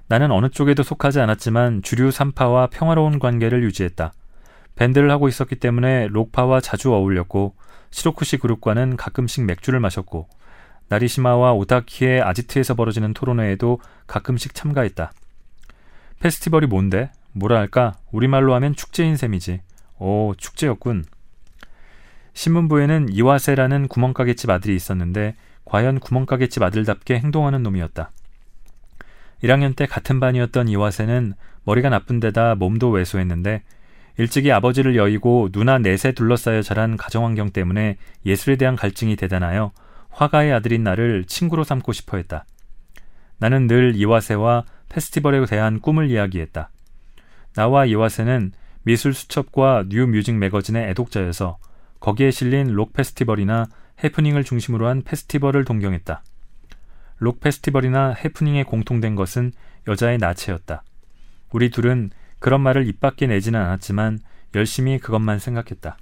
나는 0.07 0.31
어느 0.31 0.49
쪽에도 0.49 0.83
속하지 0.83 1.21
않았지만 1.21 1.83
주류 1.83 2.11
3파와 2.11 2.71
평화로운 2.71 3.19
관계를 3.19 3.63
유지했다. 3.63 4.13
밴드를 4.77 5.11
하고 5.11 5.29
있었기 5.29 5.57
때문에 5.57 6.09
록파와 6.09 6.61
자주 6.61 6.93
어울렸고 6.93 7.55
시로쿠시 7.91 8.39
그룹과는 8.39 8.97
가끔씩 8.97 9.45
맥주를 9.45 9.81
마셨고 9.81 10.29
나리시마와 10.89 11.53
오타키의 11.53 12.23
아지트에서 12.23 12.75
벌어지는 12.75 13.15
토론회에도 13.15 13.81
가끔씩 14.07 14.55
참가했다. 14.55 15.13
페스티벌이 16.21 16.67
뭔데? 16.67 17.11
뭐라 17.33 17.59
할까? 17.59 17.95
우리말로 18.13 18.55
하면 18.55 18.75
축제인 18.75 19.17
셈이지. 19.17 19.61
오, 19.99 20.35
축제였군. 20.37 21.05
신문부에는 22.35 23.09
이와세라는 23.11 23.89
구멍가게집 23.89 24.51
아들이 24.51 24.75
있었는데 24.75 25.37
과연 25.65 26.01
구멍가게집 26.01 26.63
아들답게 26.63 27.19
행동하는 27.19 27.63
놈이었다. 27.63 28.11
1학년 29.45 29.77
때 29.77 29.85
같은 29.85 30.21
반이었던 30.21 30.69
이와세는 30.69 31.35
머리가 31.65 31.91
나쁜 31.91 32.19
데다 32.19 32.55
몸도 32.55 32.91
왜소했는데 32.91 33.63
일찍이 34.17 34.51
아버지를 34.51 34.97
여의고 34.97 35.51
누나 35.53 35.79
넷에 35.79 36.13
둘러싸여 36.13 36.63
자란 36.63 36.97
가정환경 36.97 37.51
때문에 37.51 37.99
예술에 38.25 38.57
대한 38.57 38.75
갈증이 38.75 39.17
대단하여 39.17 39.73
화가의 40.09 40.53
아들인 40.53 40.83
나를 40.83 41.25
친구로 41.27 41.65
삼고 41.65 41.93
싶어 41.93 42.17
했다. 42.17 42.47
나는 43.39 43.67
늘 43.67 43.95
이와세와 43.97 44.65
페스티벌에 44.89 45.45
대한 45.47 45.81
꿈을 45.81 46.11
이야기했다. 46.11 46.71
나와 47.55 47.85
이와세는 47.85 48.53
미술 48.85 49.13
수첩과 49.13 49.87
New 49.89 50.07
Music 50.07 50.37
Magazine의 50.37 50.89
애독자여서 50.91 51.59
거기에 52.01 52.31
실린 52.31 52.69
록 52.69 52.93
페스티벌이나 52.93 53.67
해프닝을 54.03 54.45
중심으로 54.45 54.87
한 54.87 55.03
페스티벌을 55.03 55.65
동경했다. 55.65 56.23
록 57.19 57.41
페스티벌이나 57.41 58.13
해프닝에 58.13 58.65
공통된 58.65 59.15
것은 59.15 59.53
여자의 59.89 60.19
나체였다. 60.19 60.83
우리 61.53 61.71
둘은 61.71 62.11
그런 62.39 62.61
말을 62.61 62.87
입 62.89 63.01
밖에 63.01 63.27
내지는 63.27 63.61
않았지만 63.61 64.19
열심히 64.55 64.99
그것만 64.99 65.39
생각했다. 65.39 65.97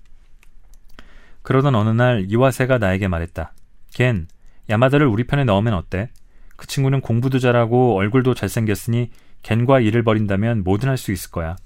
그러던 1.42 1.74
어느 1.74 1.90
날 1.90 2.24
이화세가 2.28 2.78
나에게 2.78 3.08
말했다. 3.08 3.52
걘 3.94 4.26
야마다를 4.70 5.06
우리 5.06 5.24
편에 5.24 5.44
넣으면 5.44 5.74
어때? 5.74 6.10
그 6.56 6.66
친구는 6.66 7.00
공부도 7.00 7.38
잘하고 7.38 7.96
얼굴도 7.96 8.34
잘생겼으니 8.34 9.10
걘과 9.42 9.80
일을 9.80 10.04
벌인다면 10.04 10.62
뭐든 10.62 10.88
할 10.88 10.96
수 10.96 11.12
있을 11.12 11.30
거야. 11.30 11.56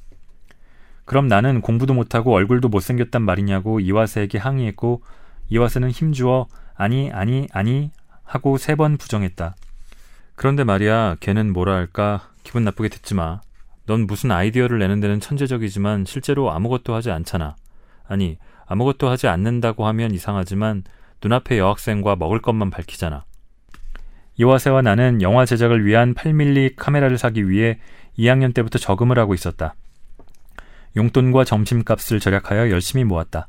그럼 1.05 1.29
나는 1.29 1.61
공부도 1.61 1.95
못하고 1.95 2.33
얼굴도 2.35 2.69
못생겼단 2.69 3.23
말이냐고 3.23 3.81
이화세에게 3.81 4.39
항의했고 4.39 5.03
이화세는 5.51 5.91
힘주어 5.91 6.49
아니 6.75 7.13
아니 7.13 7.47
아니 7.53 7.93
하고 8.27 8.59
세 8.59 8.75
번 8.75 8.97
부정했다. 8.99 9.55
그런데 10.35 10.65
말이야 10.65 11.17
걔는 11.21 11.53
뭐라 11.53 11.75
할까 11.75 12.29
기분 12.43 12.65
나쁘게 12.65 12.91
듣지 12.91 13.15
마. 13.15 13.41
넌 13.87 14.07
무슨 14.07 14.33
아이디어를 14.33 14.79
내는 14.81 15.01
데는 15.01 15.21
천재적이지만 15.21 16.05
실제로 16.05 16.51
아무것도 16.53 16.95
하지 16.95 17.11
않잖아. 17.11 17.57
아니 18.07 18.37
아무것도 18.67 19.09
하지 19.09 19.29
않는다고 19.29 19.87
하면 19.87 20.11
이상하지만 20.13 20.83
눈앞의 21.23 21.59
여학생과 21.59 22.17
먹을 22.17 22.43
것만 22.43 22.71
밝히잖아. 22.71 23.25
이화세와 24.37 24.83
나는 24.83 25.23
영화 25.23 25.47
제작을 25.47 25.87
위한 25.87 26.15
8mm 26.15 26.75
카메라를 26.77 27.17
사기 27.17 27.49
위해 27.49 27.79
2학년 28.19 28.53
때부터 28.53 28.79
저금을 28.79 29.19
하고 29.19 29.33
있었다. 29.35 29.75
용돈과 30.97 31.45
점심값을 31.45 32.21
절약하여 32.21 32.71
열심히 32.71 33.05
모았다. 33.05 33.49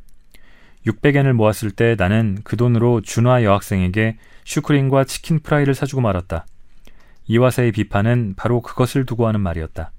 600엔을 0.88 1.34
모았을 1.34 1.72
때 1.72 1.96
나는 1.98 2.40
그 2.44 2.56
돈으로 2.58 3.02
준화 3.02 3.44
여학생에게 3.44 4.18
슈크림과 4.46 5.04
치킨 5.04 5.40
프라이를 5.40 5.74
사주고 5.74 6.02
말았다. 6.02 6.46
이화세의 7.28 7.74
비판은 7.74 8.36
바로 8.38 8.62
그것을 8.62 9.06
두고 9.06 9.28
하는 9.28 9.42
말이었다. 9.42 9.92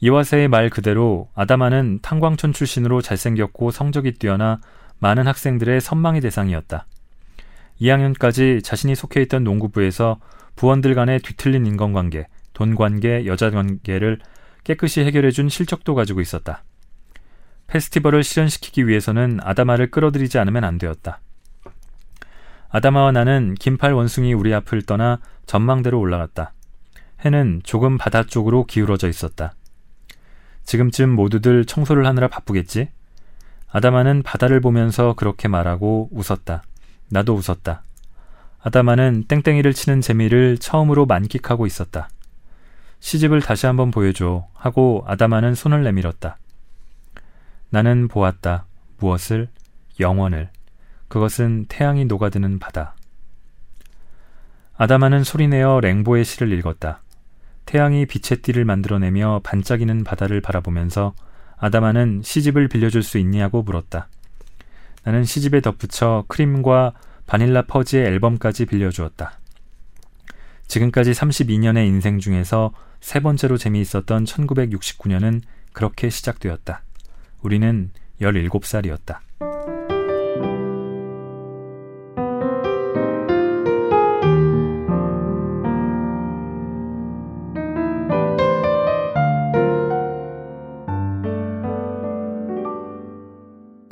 이화세의 0.00 0.48
말 0.48 0.70
그대로 0.70 1.28
아다마는 1.34 2.00
탄광촌 2.02 2.52
출신으로 2.52 3.02
잘생겼고 3.02 3.70
성적이 3.70 4.12
뛰어나 4.12 4.60
많은 4.98 5.26
학생들의 5.26 5.80
선망의 5.80 6.22
대상이었다. 6.22 6.86
2학년까지 7.80 8.64
자신이 8.64 8.94
속해 8.94 9.20
있던 9.22 9.44
농구부에서 9.44 10.18
부원들 10.56 10.94
간의 10.94 11.20
뒤틀린 11.20 11.66
인간관계, 11.66 12.26
돈관계, 12.54 13.26
여자관계를 13.26 14.18
깨끗이 14.64 15.02
해결해준 15.02 15.50
실적도 15.50 15.94
가지고 15.94 16.22
있었다. 16.22 16.64
페스티벌을 17.66 18.22
실현시키기 18.22 18.86
위해서는 18.86 19.40
아다마를 19.42 19.90
끌어들이지 19.90 20.38
않으면 20.38 20.64
안 20.64 20.78
되었다. 20.78 21.20
아다마와 22.68 23.12
나는 23.12 23.54
긴팔 23.54 23.92
원숭이 23.92 24.34
우리 24.34 24.52
앞을 24.54 24.82
떠나 24.82 25.18
전망대로 25.46 25.98
올라갔다. 25.98 26.52
해는 27.24 27.60
조금 27.64 27.96
바다 27.98 28.22
쪽으로 28.22 28.64
기울어져 28.64 29.08
있었다. 29.08 29.54
지금쯤 30.64 31.10
모두들 31.10 31.64
청소를 31.64 32.06
하느라 32.06 32.28
바쁘겠지? 32.28 32.88
아다마는 33.70 34.22
바다를 34.22 34.60
보면서 34.60 35.14
그렇게 35.14 35.48
말하고 35.48 36.08
웃었다. 36.12 36.62
나도 37.08 37.34
웃었다. 37.34 37.82
아다마는 38.62 39.24
땡땡이를 39.28 39.72
치는 39.72 40.00
재미를 40.00 40.58
처음으로 40.58 41.06
만끽하고 41.06 41.66
있었다. 41.66 42.08
시집을 42.98 43.42
다시 43.42 43.66
한번 43.66 43.90
보여줘 43.90 44.48
하고 44.54 45.04
아다마는 45.06 45.54
손을 45.54 45.84
내밀었다. 45.84 46.38
나는 47.70 48.08
보았다. 48.08 48.66
무엇을? 48.98 49.48
영원을. 50.00 50.50
그것은 51.08 51.66
태양이 51.68 52.04
녹아드는 52.04 52.58
바다. 52.58 52.94
아다마는 54.76 55.24
소리내어 55.24 55.80
랭보의 55.80 56.24
시를 56.24 56.52
읽었다. 56.52 57.02
태양이 57.64 58.06
빛의 58.06 58.42
띠를 58.42 58.64
만들어내며 58.64 59.40
반짝이는 59.42 60.04
바다를 60.04 60.40
바라보면서 60.40 61.14
아다마는 61.56 62.22
시집을 62.22 62.68
빌려줄 62.68 63.02
수 63.02 63.18
있냐고 63.18 63.62
물었다. 63.62 64.08
나는 65.04 65.24
시집에 65.24 65.60
덧붙여 65.60 66.24
크림과 66.28 66.92
바닐라 67.26 67.62
퍼지의 67.62 68.06
앨범까지 68.06 68.66
빌려주었다. 68.66 69.38
지금까지 70.68 71.12
32년의 71.12 71.86
인생 71.86 72.18
중에서 72.18 72.72
세 73.00 73.20
번째로 73.20 73.56
재미있었던 73.56 74.24
1969년은 74.24 75.42
그렇게 75.72 76.10
시작되었다. 76.10 76.82
우리는 77.42 77.90
17살이었다. 78.20 79.18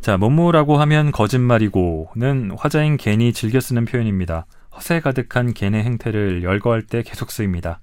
자, 0.05 0.19
뭐뭐라고 0.19 0.77
하면 0.77 1.13
거짓말이고는 1.13 2.51
화자인 2.59 2.99
겐이 2.99 3.33
즐겨 3.33 3.59
쓰는 3.59 3.87
표현입니다. 3.87 4.45
허세 4.77 5.01
가득한 5.01 5.55
겐의 5.55 5.83
행태를 5.83 6.43
열거할 6.43 6.83
때 6.83 7.03
계속 7.03 7.31
쓰입니다. 7.31 7.81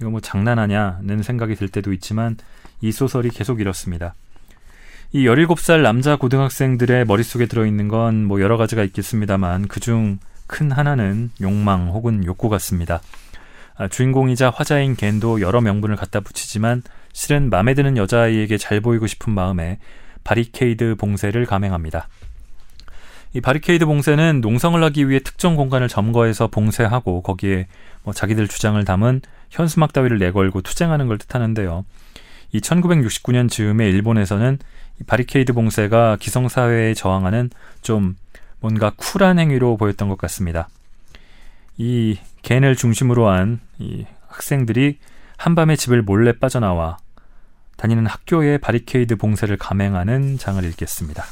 이거 0.00 0.10
뭐 0.10 0.20
장난하냐는 0.20 1.22
생각이 1.22 1.54
들 1.54 1.68
때도 1.68 1.92
있지만 1.92 2.36
이 2.80 2.90
소설이 2.90 3.30
계속 3.30 3.60
이렇습니다. 3.60 4.14
이 5.16 5.24
17살 5.24 5.80
남자 5.80 6.16
고등학생들의 6.16 7.06
머릿속에 7.06 7.46
들어있는 7.46 7.88
건 7.88 8.26
뭐 8.26 8.42
여러 8.42 8.58
가지가 8.58 8.84
있겠습니다만 8.84 9.66
그중 9.66 10.18
큰 10.46 10.70
하나는 10.70 11.30
욕망 11.40 11.88
혹은 11.88 12.22
욕구 12.26 12.50
같습니다. 12.50 13.00
아, 13.76 13.88
주인공이자 13.88 14.50
화자인 14.50 14.94
겐도 14.94 15.40
여러 15.40 15.62
명분을 15.62 15.96
갖다 15.96 16.20
붙이지만 16.20 16.82
실은 17.14 17.48
마음에 17.48 17.72
드는 17.72 17.96
여자아이에게 17.96 18.58
잘 18.58 18.82
보이고 18.82 19.06
싶은 19.06 19.32
마음에 19.32 19.78
바리케이드 20.22 20.96
봉쇄를 20.96 21.46
감행합니다. 21.46 22.08
이 23.32 23.40
바리케이드 23.40 23.86
봉쇄는 23.86 24.42
농성을 24.42 24.82
하기 24.84 25.08
위해 25.08 25.20
특정 25.20 25.56
공간을 25.56 25.88
점거해서 25.88 26.48
봉쇄하고 26.48 27.22
거기에 27.22 27.68
뭐 28.02 28.12
자기들 28.12 28.48
주장을 28.48 28.84
담은 28.84 29.22
현수막 29.48 29.94
따위를 29.94 30.18
내걸고 30.18 30.60
투쟁하는 30.60 31.06
걸 31.06 31.16
뜻하는데요. 31.16 31.86
이 32.52 32.60
1969년 32.60 33.50
즈음에 33.50 33.88
일본에서는 33.88 34.58
이 35.00 35.04
바리케이드 35.04 35.52
봉쇄가 35.52 36.16
기성사회에 36.20 36.94
저항하는 36.94 37.50
좀 37.82 38.16
뭔가 38.60 38.92
쿨한 38.96 39.38
행위로 39.38 39.76
보였던 39.76 40.08
것 40.08 40.16
같습니다. 40.18 40.68
이 41.76 42.18
겐을 42.42 42.76
중심으로 42.76 43.28
한 43.28 43.60
이 43.78 44.06
학생들이 44.28 44.98
한밤에 45.36 45.76
집을 45.76 46.02
몰래 46.02 46.32
빠져나와 46.32 46.98
다니는 47.76 48.06
학교의 48.06 48.58
바리케이드 48.58 49.16
봉쇄를 49.16 49.58
감행하는 49.58 50.38
장을 50.38 50.62
읽겠습니다. 50.64 51.24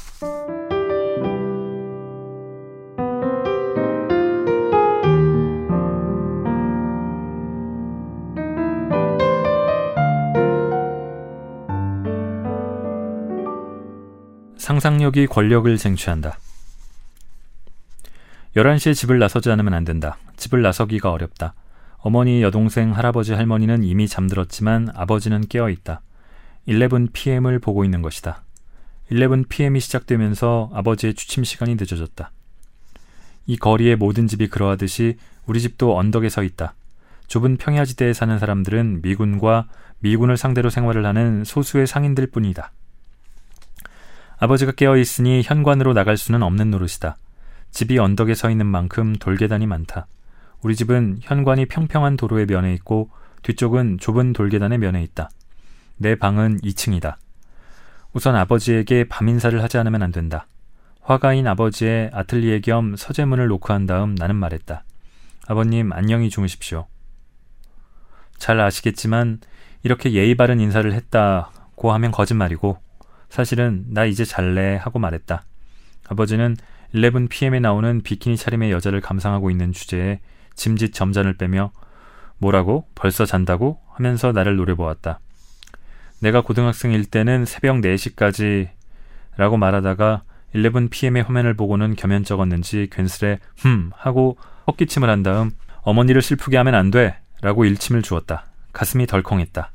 상상력이 14.65 15.27
권력을 15.27 15.77
쟁취한다. 15.77 16.39
11시에 18.55 18.95
집을 18.95 19.19
나서지 19.19 19.51
않으면 19.51 19.75
안 19.75 19.85
된다. 19.85 20.17
집을 20.37 20.63
나서기가 20.63 21.11
어렵다. 21.11 21.53
어머니, 21.99 22.41
여동생, 22.41 22.91
할아버지, 22.91 23.33
할머니는 23.33 23.83
이미 23.83 24.07
잠들었지만 24.07 24.89
아버지는 24.95 25.41
깨어 25.47 25.69
있다. 25.69 26.01
11pm을 26.67 27.61
보고 27.61 27.85
있는 27.85 28.01
것이다. 28.01 28.41
11pm이 29.11 29.79
시작되면서 29.81 30.71
아버지의 30.73 31.13
취침 31.13 31.43
시간이 31.43 31.75
늦어졌다. 31.75 32.31
이 33.45 33.57
거리의 33.57 33.97
모든 33.97 34.25
집이 34.25 34.47
그러하듯이 34.47 35.19
우리 35.45 35.61
집도 35.61 35.95
언덕에 35.95 36.29
서 36.29 36.41
있다. 36.41 36.73
좁은 37.27 37.57
평야지대에 37.57 38.13
사는 38.13 38.39
사람들은 38.39 39.03
미군과 39.03 39.67
미군을 39.99 40.37
상대로 40.37 40.71
생활을 40.71 41.05
하는 41.05 41.43
소수의 41.43 41.85
상인들 41.85 42.25
뿐이다. 42.31 42.71
아버지가 44.37 44.73
깨어 44.73 44.97
있으니 44.97 45.41
현관으로 45.43 45.93
나갈 45.93 46.17
수는 46.17 46.43
없는 46.43 46.71
노릇이다. 46.71 47.17
집이 47.71 47.97
언덕에 47.99 48.35
서 48.35 48.49
있는 48.49 48.65
만큼 48.65 49.15
돌계단이 49.15 49.67
많다. 49.67 50.07
우리 50.61 50.75
집은 50.75 51.19
현관이 51.21 51.67
평평한 51.67 52.17
도로의 52.17 52.45
면에 52.45 52.73
있고 52.73 53.09
뒤쪽은 53.43 53.97
좁은 53.99 54.33
돌계단의 54.33 54.77
면에 54.77 55.03
있다. 55.03 55.29
내 55.97 56.15
방은 56.15 56.59
2층이다. 56.61 57.15
우선 58.13 58.35
아버지에게 58.35 59.05
밤 59.07 59.27
인사를 59.27 59.61
하지 59.61 59.77
않으면 59.77 60.01
안 60.01 60.11
된다. 60.11 60.47
화가인 61.01 61.47
아버지의 61.47 62.09
아틀리에 62.13 62.61
겸 62.61 62.95
서재문을 62.95 63.47
놓고 63.47 63.73
한 63.73 63.85
다음 63.85 64.15
나는 64.15 64.35
말했다. 64.35 64.83
아버님 65.47 65.93
안녕히 65.93 66.29
주무십시오. 66.29 66.87
잘 68.37 68.59
아시겠지만 68.59 69.39
이렇게 69.83 70.13
예의 70.13 70.35
바른 70.35 70.59
인사를 70.59 70.91
했다고 70.91 71.93
하면 71.93 72.11
거짓말이고 72.11 72.79
사실은 73.29 73.85
나 73.89 74.05
이제 74.05 74.25
잘래 74.25 74.75
하고 74.81 74.99
말했다. 74.99 75.43
아버지는 76.07 76.55
11pm에 76.93 77.59
나오는 77.59 78.01
비키니 78.01 78.37
차림의 78.37 78.71
여자를 78.71 79.01
감상하고 79.01 79.51
있는 79.51 79.71
주제에 79.71 80.19
짐짓 80.55 80.93
점잔을 80.93 81.35
빼며 81.35 81.71
뭐라고? 82.37 82.87
벌써 82.95 83.25
잔다고? 83.25 83.79
하면서 83.93 84.31
나를 84.31 84.55
노려보았다. 84.55 85.19
내가 86.19 86.41
고등학생일 86.41 87.05
때는 87.05 87.45
새벽 87.45 87.77
4시까지 87.77 88.69
라고 89.37 89.57
말하다가 89.57 90.23
11pm의 90.53 91.25
화면을 91.25 91.53
보고는 91.53 91.95
겸연쩍었는지 91.95 92.87
괜스레 92.91 93.39
흠 93.57 93.91
하고 93.93 94.37
헛기침을 94.67 95.09
한 95.09 95.23
다음 95.23 95.51
어머니를 95.81 96.21
슬프게 96.21 96.57
하면 96.57 96.73
안 96.73 96.89
돼! 96.89 97.19
라고 97.41 97.65
일침을 97.65 98.01
주었다. 98.01 98.45
가슴이 98.73 99.05
덜컹했다. 99.05 99.71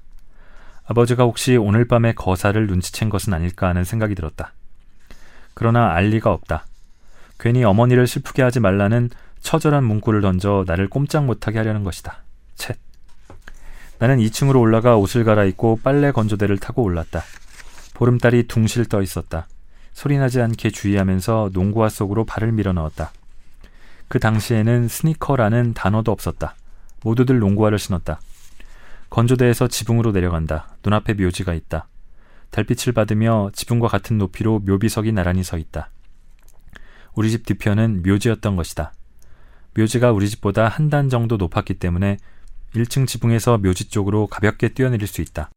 아버지가 0.90 1.22
혹시 1.22 1.56
오늘 1.56 1.84
밤에 1.84 2.12
거사를 2.14 2.66
눈치챈 2.66 3.10
것은 3.10 3.32
아닐까 3.32 3.68
하는 3.68 3.84
생각이 3.84 4.16
들었다. 4.16 4.52
그러나 5.54 5.92
알 5.92 6.08
리가 6.10 6.32
없다. 6.32 6.66
괜히 7.38 7.62
어머니를 7.62 8.08
슬프게 8.08 8.42
하지 8.42 8.58
말라는 8.58 9.08
처절한 9.40 9.84
문구를 9.84 10.20
던져 10.20 10.64
나를 10.66 10.88
꼼짝 10.88 11.26
못하게 11.26 11.58
하려는 11.58 11.84
것이다. 11.84 12.24
쳇. 12.56 12.74
나는 14.00 14.18
2층으로 14.18 14.58
올라가 14.58 14.96
옷을 14.96 15.22
갈아입고 15.22 15.78
빨래 15.84 16.10
건조대를 16.10 16.58
타고 16.58 16.82
올랐다. 16.82 17.22
보름달이 17.94 18.48
둥실 18.48 18.86
떠 18.86 19.00
있었다. 19.00 19.46
소리나지 19.92 20.40
않게 20.40 20.70
주의하면서 20.70 21.50
농구화 21.52 21.88
속으로 21.88 22.24
발을 22.24 22.50
밀어 22.50 22.72
넣었다. 22.72 23.12
그 24.08 24.18
당시에는 24.18 24.88
스니커라는 24.88 25.72
단어도 25.74 26.10
없었다. 26.10 26.56
모두들 27.04 27.38
농구화를 27.38 27.78
신었다. 27.78 28.18
건조대에서 29.10 29.68
지붕으로 29.68 30.12
내려간다. 30.12 30.76
눈앞에 30.84 31.14
묘지가 31.14 31.54
있다. 31.54 31.88
달빛을 32.50 32.92
받으며 32.92 33.50
지붕과 33.52 33.88
같은 33.88 34.18
높이로 34.18 34.60
묘비석이 34.60 35.12
나란히 35.12 35.42
서 35.42 35.58
있다. 35.58 35.90
우리 37.14 37.30
집 37.30 37.44
뒤편은 37.44 38.02
묘지였던 38.04 38.56
것이다. 38.56 38.92
묘지가 39.76 40.12
우리 40.12 40.28
집보다 40.28 40.68
한 40.68 40.90
단 40.90 41.08
정도 41.08 41.36
높았기 41.36 41.74
때문에 41.74 42.16
1층 42.74 43.06
지붕에서 43.06 43.58
묘지 43.58 43.88
쪽으로 43.88 44.26
가볍게 44.26 44.68
뛰어내릴 44.68 45.06
수 45.06 45.20
있다. 45.20 45.50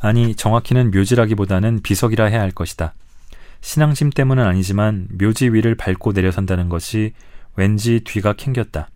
아니, 0.00 0.34
정확히는 0.34 0.90
묘지라기보다는 0.92 1.82
비석이라 1.82 2.26
해야 2.26 2.40
할 2.40 2.50
것이다. 2.52 2.94
신앙심 3.60 4.10
때문은 4.10 4.44
아니지만 4.44 5.08
묘지 5.20 5.48
위를 5.48 5.74
밟고 5.74 6.12
내려선다는 6.12 6.68
것이 6.68 7.14
왠지 7.56 8.00
뒤가 8.00 8.34
캥겼다. 8.34 8.90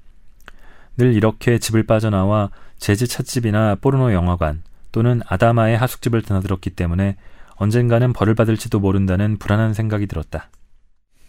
늘 0.97 1.15
이렇게 1.15 1.59
집을 1.59 1.85
빠져나와 1.85 2.51
재즈 2.83 3.07
찻집이나 3.07 3.77
포르노 3.77 4.12
영화관 4.12 4.64
또는 4.90 5.21
아다마의 5.29 5.79
하숙집을 5.79 6.23
드나들었기 6.23 6.71
때문에 6.71 7.16
언젠가는 7.55 8.12
벌을 8.12 8.35
받을지도 8.35 8.81
모른다는 8.81 9.38
불안한 9.38 9.73
생각이 9.73 10.09
들었다. 10.09 10.51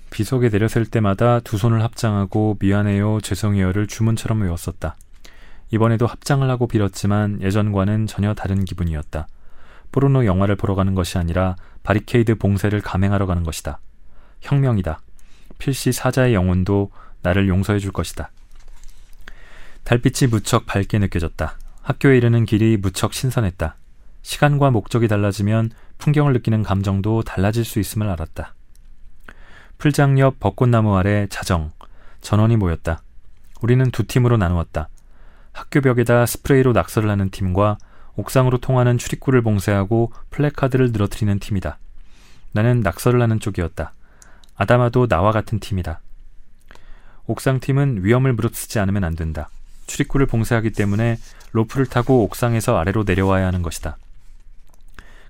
비석에 0.10 0.50
내렸을 0.50 0.88
때마다 0.88 1.40
두 1.42 1.60
손을 1.60 1.84
합장하고 1.84 2.58
미안해요, 2.60 3.22
죄송해요를 3.22 3.86
주문처럼 3.86 4.42
외웠었다. 4.42 4.96
이번에도 5.70 6.08
합장을 6.08 6.50
하고 6.50 6.66
빌었지만 6.66 7.40
예전과는 7.44 8.08
전혀 8.08 8.34
다른 8.34 8.66
기분이었다. 8.66 9.28
포르노 9.92 10.26
영화를 10.26 10.56
보러 10.56 10.74
가는 10.74 10.96
것이 10.96 11.20
아니라 11.20 11.56
바리케이드 11.84 12.34
봉쇄를 12.40 12.82
감행하러 12.82 13.28
가는 13.28 13.44
것이다. 13.44 13.80
혁명이다. 14.42 15.02
필시 15.60 15.92
사자의 15.92 16.34
영혼도 16.34 16.90
나를 17.22 17.48
용서해 17.48 17.78
줄 17.78 17.92
것이다. 17.92 18.32
달빛이 19.84 20.30
무척 20.30 20.66
밝게 20.66 20.98
느껴졌다. 21.00 21.58
학교에 21.82 22.18
이르는 22.18 22.46
길이 22.46 22.78
무척 22.78 23.14
신선했다. 23.14 23.76
시간과 24.22 24.72
목적이 24.72 25.10
달라지면 25.10 25.72
풍경을 25.98 26.32
느끼는 26.34 26.64
감정도 26.64 27.22
달라질 27.24 27.66
수 27.66 27.80
있음을 27.80 28.08
알았다. 28.10 28.56
풀장 29.78 30.18
옆 30.20 30.40
벚꽃나무 30.40 30.98
아래 30.98 31.28
자정, 31.30 31.72
전원이 32.22 32.56
모였다. 32.56 33.02
우리는 33.62 33.92
두 33.92 34.04
팀으로 34.04 34.38
나누었다. 34.38 34.88
학교 35.52 35.82
벽에다 35.82 36.26
스프레이로 36.26 36.72
낙서를 36.72 37.10
하는 37.10 37.30
팀과 37.30 37.78
옥상으로 38.16 38.60
통하는 38.60 38.98
출입구를 38.98 39.42
봉쇄하고 39.42 40.14
플래카드를 40.30 40.94
늘어뜨리는 40.94 41.40
팀이다. 41.40 41.78
나는 42.54 42.80
낙서를 42.80 43.22
하는 43.22 43.42
쪽이었다. 43.42 43.92
아다마도 44.56 45.08
나와 45.08 45.34
같은 45.34 45.60
팀이다. 45.60 46.00
옥상 47.26 47.60
팀은 47.60 48.06
위험을 48.06 48.34
무릅쓰지 48.34 48.80
않으면 48.80 49.04
안 49.04 49.16
된다. 49.16 49.50
출입구를 49.88 50.26
봉쇄하기 50.26 50.72
때문에 50.72 51.18
로프를 51.52 51.86
타고 51.86 52.24
옥상에서 52.24 52.78
아래로 52.78 53.04
내려와야 53.04 53.46
하는 53.46 53.62
것이다. 53.62 53.98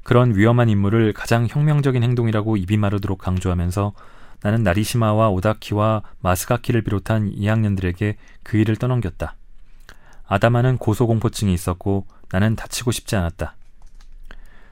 그런 0.03 0.35
위험한 0.35 0.69
임무를 0.69 1.13
가장 1.13 1.47
혁명적인 1.49 2.03
행동이라고 2.03 2.57
입이 2.57 2.77
마르도록 2.77 3.19
강조하면서 3.19 3.93
나는 4.41 4.63
나리시마와 4.63 5.29
오타키와 5.29 6.01
마스가키를 6.19 6.81
비롯한 6.81 7.31
2학년들에게 7.31 8.15
그 8.43 8.57
일을 8.57 8.75
떠넘겼다. 8.75 9.35
아다마는 10.27 10.77
고소공포증이 10.77 11.53
있었고 11.53 12.05
나는 12.31 12.55
다치고 12.55 12.91
싶지 12.91 13.15
않았다. 13.15 13.55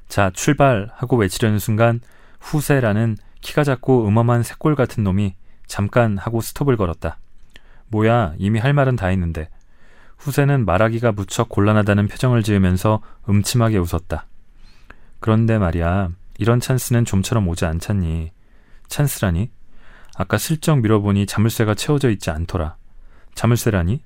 자, 0.10 0.30
출발! 0.34 0.90
하고 0.94 1.16
외치려는 1.16 1.60
순간 1.60 2.02
후세라는 2.42 3.16
키가 3.40 3.64
작고 3.64 4.08
음험한 4.08 4.44
새골 4.44 4.76
같은 4.76 5.04
놈이 5.04 5.36
잠깐 5.68 6.18
하고 6.18 6.42
스톱을 6.42 6.76
걸었다. 6.76 7.18
뭐야, 7.88 8.34
이미 8.38 8.60
할 8.60 8.74
말은 8.74 8.98
다 8.98 9.08
했는데. 9.08 9.50
후세는 10.22 10.66
말하기가 10.66 11.14
무척 11.14 11.50
곤란하다는 11.50 12.08
표정을 12.08 12.44
지으면서 12.44 13.02
음침하게 13.28 13.80
웃었다. 13.80 14.28
그런데 15.20 15.58
말이야, 15.58 16.10
이런 16.38 16.60
찬스는 16.60 17.06
좀처럼 17.06 17.48
오지 17.48 17.66
않잖니. 17.66 18.32
찬스라니? 18.88 19.50
아까 20.16 20.38
슬쩍 20.38 20.80
밀어보니 20.80 21.26
자물쇠가 21.26 21.74
채워져 21.74 22.12
있지 22.12 22.30
않더라. 22.30 22.76
자물쇠라니? 23.34 24.04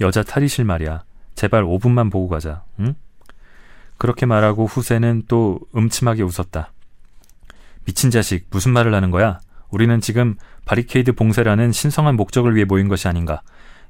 여자 0.00 0.22
탈의실 0.24 0.64
말이야. 0.64 1.04
제발 1.36 1.62
5분만 1.64 2.10
보고 2.10 2.28
가자. 2.28 2.64
응? 2.80 2.94
그렇게 3.96 4.26
말하고 4.26 4.66
후세는 4.66 5.24
또 5.28 5.60
음침하게 5.76 6.22
웃었다. 6.22 6.72
미친 7.84 8.10
자식, 8.10 8.46
무슨 8.50 8.72
말을 8.72 8.92
하는 8.92 9.10
거야? 9.10 9.38
우리는 9.70 10.00
지금 10.00 10.36
바리케이드 10.64 11.12
봉쇄라는 11.12 11.70
신성한 11.70 12.16
목적을 12.16 12.56
위해 12.56 12.64
모인 12.64 12.88
것이 12.88 13.06
아닌가. 13.06 13.42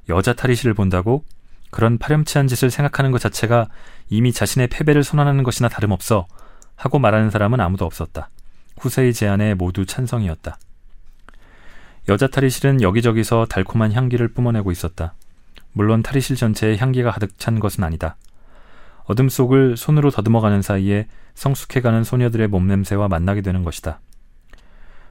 여자 0.09 0.33
탈의실을 0.33 0.73
본다고? 0.73 1.23
그런 1.69 1.97
파렴치한 1.97 2.47
짓을 2.47 2.71
생각하는 2.71 3.11
것 3.11 3.19
자체가 3.19 3.67
이미 4.09 4.33
자신의 4.33 4.67
패배를 4.67 5.03
선언하는 5.03 5.43
것이나 5.43 5.69
다름없어. 5.69 6.27
하고 6.75 6.99
말하는 6.99 7.29
사람은 7.29 7.59
아무도 7.59 7.85
없었다. 7.85 8.29
후세의 8.79 9.13
제안에 9.13 9.53
모두 9.53 9.85
찬성이었다. 9.85 10.57
여자 12.07 12.27
탈의실은 12.27 12.81
여기저기서 12.81 13.45
달콤한 13.45 13.93
향기를 13.93 14.29
뿜어내고 14.29 14.71
있었다. 14.71 15.13
물론 15.73 16.01
탈의실 16.01 16.35
전체에 16.35 16.77
향기가 16.77 17.11
가득 17.11 17.37
찬 17.37 17.59
것은 17.59 17.83
아니다. 17.83 18.15
어둠 19.03 19.29
속을 19.29 19.77
손으로 19.77 20.11
더듬어가는 20.11 20.61
사이에 20.61 21.07
성숙해가는 21.35 22.03
소녀들의 22.03 22.47
몸냄새와 22.47 23.07
만나게 23.07 23.41
되는 23.41 23.63
것이다. 23.63 23.99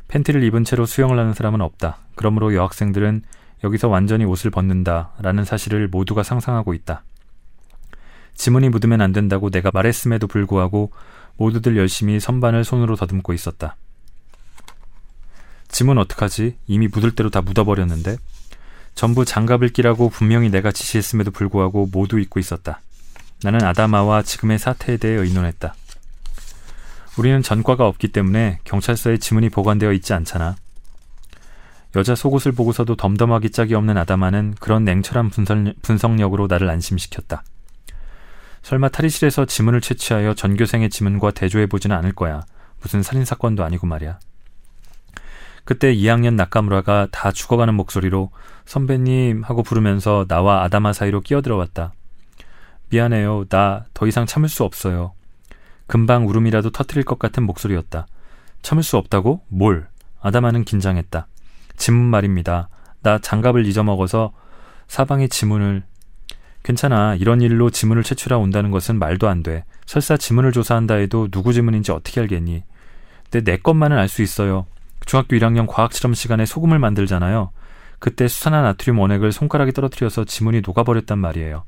팬티를 0.09 0.43
입은 0.45 0.65
채로 0.65 0.87
수영을 0.87 1.19
하는 1.19 1.35
사람은 1.35 1.61
없다. 1.61 1.99
그러므로 2.15 2.55
여학생들은 2.55 3.23
여기서 3.65 3.89
완전히 3.89 4.25
옷을 4.25 4.51
벗는다 4.51 5.13
라는 5.21 5.45
사실을 5.45 5.89
모두가 5.89 6.23
상상하고 6.23 6.75
있다. 6.75 7.03
지문이 8.35 8.69
묻으면 8.69 9.01
안 9.01 9.13
된다고 9.13 9.51
내가 9.51 9.71
말했음에도 9.73 10.27
불구하고 10.27 10.93
모두들 11.37 11.77
열심히 11.77 12.21
선반을 12.21 12.65
손으로 12.65 12.97
더듬고 12.97 13.33
있었다. 13.33 13.77
지문 15.69 15.99
어떡하지? 15.99 16.57
이미 16.67 16.89
묻을 16.89 17.15
대로 17.15 17.31
다 17.31 17.43
묻어버렸는데? 17.43 18.17
전부 18.95 19.25
장갑을 19.25 19.69
끼라고 19.69 20.09
분명히 20.09 20.51
내가 20.51 20.73
지시했음에도 20.73 21.31
불구하고 21.31 21.89
모두 21.93 22.19
입고 22.19 22.41
있었다. 22.41 22.81
나는 23.43 23.63
아다마와 23.63 24.23
지금의 24.23 24.59
사태에 24.59 24.97
대해 24.97 25.15
의논했다. 25.15 25.75
우리는 27.17 27.43
전과가 27.43 27.87
없기 27.87 28.09
때문에 28.09 28.61
경찰서에 28.65 29.19
지문이 29.19 29.51
보관되어 29.51 29.93
있지 29.93 30.15
않잖아. 30.15 30.57
여자 31.97 32.15
속옷을 32.15 32.53
보고서도 32.53 32.97
덤덤하기 32.97 33.51
짝이 33.51 33.75
없는 33.75 33.97
아다마는 33.97 34.55
그런 34.61 34.85
냉철한 34.85 35.31
분석 35.83 36.17
력으로 36.17 36.47
나를 36.47 36.69
안심시켰다. 36.71 37.43
설마 38.63 38.89
탈의실에서 38.91 39.47
지문을 39.47 39.81
채취하여 39.81 40.35
전교생의 40.35 40.91
지문과 40.91 41.31
대조해보지는 41.31 41.97
않을 41.97 42.13
거야. 42.13 42.43
무슨 42.83 43.03
살인사건도 43.03 43.65
아니고 43.65 43.87
말이야. 43.87 44.19
그때 45.65 45.95
2학년 45.95 46.35
나카무라가 46.35 47.09
다 47.11 47.33
죽어가는 47.33 47.75
목소리로 47.75 48.31
선배님 48.67 49.43
하고 49.43 49.63
부르면서 49.63 50.27
나와 50.29 50.63
아다마 50.63 50.93
사이로 50.93 51.21
끼어들어왔다. 51.21 51.93
미안해요. 52.91 53.45
나 53.49 53.85
더 53.95 54.07
이상 54.07 54.27
참을 54.27 54.49
수 54.49 54.65
없어요. 54.65 55.13
금방 55.87 56.27
울음이라도 56.27 56.71
터트릴 56.71 57.05
것 57.05 57.19
같은 57.19 57.43
목소리였다. 57.43 58.07
참을 58.63 58.83
수 58.83 58.97
없다고? 58.97 59.43
뭘? 59.49 59.89
아다마는 60.21 60.65
긴장했다. 60.65 61.27
지문 61.79 62.05
말입니다. 62.05 62.69
나 63.03 63.19
장갑을 63.19 63.65
잊어먹어서 63.65 64.33
사방에 64.89 65.29
지문을 65.29 65.85
괜찮아. 66.63 67.15
이런 67.15 67.41
일로 67.41 67.71
지문을 67.71 68.03
채취하 68.03 68.37
온다는 68.37 68.71
것은 68.71 68.99
말도 68.99 69.29
안 69.29 69.43
돼. 69.43 69.65
설사 69.87 70.17
지문을 70.17 70.53
조사한다 70.53 70.95
해도 70.95 71.29
누구 71.29 71.53
지문인지 71.53 71.93
어떻게 71.93 72.21
알겠니? 72.21 72.65
근데 73.31 73.51
내 73.51 73.57
것만은 73.57 73.97
알 73.97 74.09
수 74.09 74.23
있어요. 74.23 74.67
중학교 75.07 75.37
1학년 75.37 75.67
과학 75.67 75.93
실험 75.95 76.13
시간에 76.13 76.45
소금을 76.45 76.79
만들잖아요. 76.79 77.51
그때 77.99 78.29
수산화 78.29 78.63
나트륨 78.63 78.99
원액을 78.99 79.33
손가락에 79.33 79.73
떨어뜨려서 79.73 80.25
지문이 80.25 80.63
녹아버렸단 80.67 81.19
말이에요. 81.19 81.65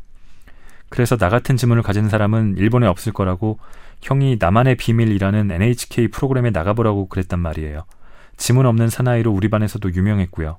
그래서 0.89 1.17
나 1.17 1.29
같은 1.29 1.57
지문을 1.57 1.83
가진 1.83 2.09
사람은 2.09 2.57
일본에 2.59 2.87
없을 2.87 3.13
거라고 3.13 3.59
형이 4.03 4.37
나만의 4.41 4.77
비밀이라는 4.77 5.51
NHK 5.51 6.09
프로그램에 6.09 6.51
나가보라고 6.51 7.09
그랬단 7.09 7.39
말이에요. 7.39 7.85
지문 8.41 8.65
없는 8.65 8.89
사나이로 8.89 9.31
우리 9.31 9.51
반에서도 9.51 9.93
유명했고요. 9.93 10.57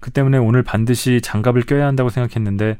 그 0.00 0.10
때문에 0.10 0.38
오늘 0.38 0.62
반드시 0.62 1.20
장갑을 1.20 1.62
껴야 1.62 1.86
한다고 1.86 2.08
생각했는데 2.08 2.78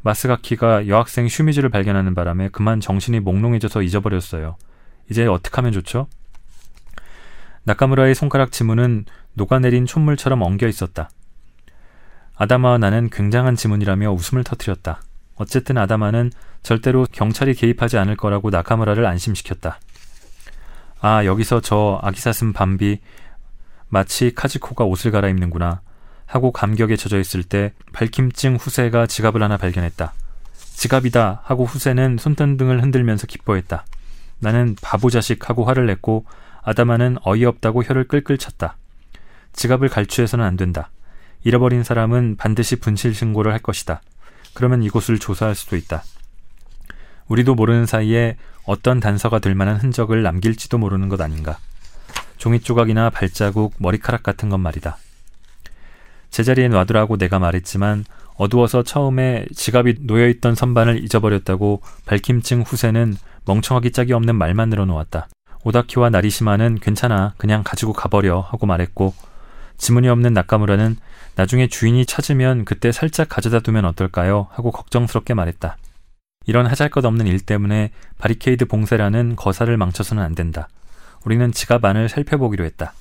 마스가키가 0.00 0.88
여학생 0.88 1.28
슈미즈를 1.28 1.68
발견하는 1.68 2.14
바람에 2.14 2.48
그만 2.48 2.80
정신이 2.80 3.20
몽롱해져서 3.20 3.82
잊어버렸어요. 3.82 4.56
이제 5.10 5.26
어떻게 5.26 5.54
하면 5.56 5.72
좋죠? 5.72 6.08
나카무라의 7.64 8.14
손가락 8.14 8.50
지문은 8.50 9.04
녹아내린 9.34 9.84
촛물처럼 9.84 10.40
엉겨 10.40 10.66
있었다. 10.66 11.10
아다마와 12.36 12.78
나는 12.78 13.10
굉장한 13.10 13.56
지문이라며 13.56 14.10
웃음을 14.10 14.42
터뜨렸다. 14.42 15.02
어쨌든 15.34 15.76
아다마는 15.76 16.32
절대로 16.62 17.06
경찰이 17.12 17.52
개입하지 17.54 17.98
않을 17.98 18.16
거라고 18.16 18.48
나카무라를 18.48 19.04
안심시켰다. 19.04 19.78
아, 21.02 21.26
여기서 21.26 21.60
저 21.60 22.00
아기사슴 22.02 22.54
밤비 22.54 23.00
마치 23.90 24.32
카지코가 24.34 24.84
옷을 24.84 25.10
갈아입는구나 25.10 25.82
하고 26.24 26.52
감격에 26.52 26.96
젖어 26.96 27.18
있을 27.18 27.42
때 27.42 27.72
밝힘증 27.92 28.56
후세가 28.56 29.06
지갑을 29.06 29.42
하나 29.42 29.56
발견했다. 29.56 30.14
지갑이다 30.54 31.42
하고 31.44 31.66
후세는 31.66 32.16
손등등을 32.18 32.82
흔들면서 32.82 33.26
기뻐했다. 33.26 33.84
나는 34.38 34.76
바보 34.80 35.10
자식 35.10 35.50
하고 35.50 35.64
화를 35.64 35.86
냈고 35.86 36.24
아다마는 36.62 37.18
어이없다고 37.22 37.82
혀를 37.82 38.04
끌끌 38.04 38.38
찼다. 38.38 38.76
지갑을 39.52 39.88
갈취해서는 39.88 40.44
안 40.44 40.56
된다. 40.56 40.90
잃어버린 41.42 41.82
사람은 41.82 42.36
반드시 42.36 42.76
분실 42.76 43.14
신고를 43.14 43.52
할 43.52 43.58
것이다. 43.58 44.00
그러면 44.54 44.82
이곳을 44.82 45.18
조사할 45.18 45.54
수도 45.54 45.76
있다. 45.76 46.04
우리도 47.28 47.54
모르는 47.54 47.86
사이에 47.86 48.36
어떤 48.64 49.00
단서가 49.00 49.38
될 49.38 49.54
만한 49.54 49.76
흔적을 49.76 50.22
남길지도 50.22 50.78
모르는 50.78 51.08
것 51.08 51.20
아닌가. 51.20 51.58
종이 52.40 52.58
조각이나 52.58 53.10
발자국, 53.10 53.74
머리카락 53.76 54.22
같은 54.22 54.48
것 54.48 54.56
말이다. 54.56 54.96
제자리에 56.30 56.68
놔두라고 56.68 57.18
내가 57.18 57.38
말했지만 57.38 58.06
어두워서 58.36 58.82
처음에 58.82 59.44
지갑이 59.54 59.96
놓여있던 60.00 60.54
선반을 60.54 61.04
잊어버렸다고 61.04 61.82
밝힘증 62.06 62.62
후세는 62.62 63.14
멍청하기 63.44 63.92
짝이 63.92 64.14
없는 64.14 64.36
말만 64.36 64.70
늘어놓았다. 64.70 65.28
오다키와 65.64 66.08
나리시마는 66.08 66.78
괜찮아 66.80 67.34
그냥 67.36 67.62
가지고 67.62 67.92
가버려 67.92 68.40
하고 68.40 68.66
말했고 68.66 69.12
지문이 69.76 70.08
없는 70.08 70.32
나카무라는 70.32 70.96
나중에 71.36 71.66
주인이 71.66 72.06
찾으면 72.06 72.64
그때 72.64 72.90
살짝 72.90 73.28
가져다 73.28 73.60
두면 73.60 73.84
어떨까요? 73.84 74.46
하고 74.50 74.70
걱정스럽게 74.70 75.34
말했다. 75.34 75.76
이런 76.46 76.64
하잘것 76.64 77.04
없는 77.04 77.26
일 77.26 77.40
때문에 77.40 77.90
바리케이드 78.16 78.64
봉쇄라는 78.64 79.36
거사를 79.36 79.76
망쳐서는 79.76 80.22
안 80.22 80.34
된다. 80.34 80.68
우리는 81.24 81.52
지갑 81.52 81.84
안을 81.84 82.08
살펴보기로 82.08 82.64
했다. 82.64 82.94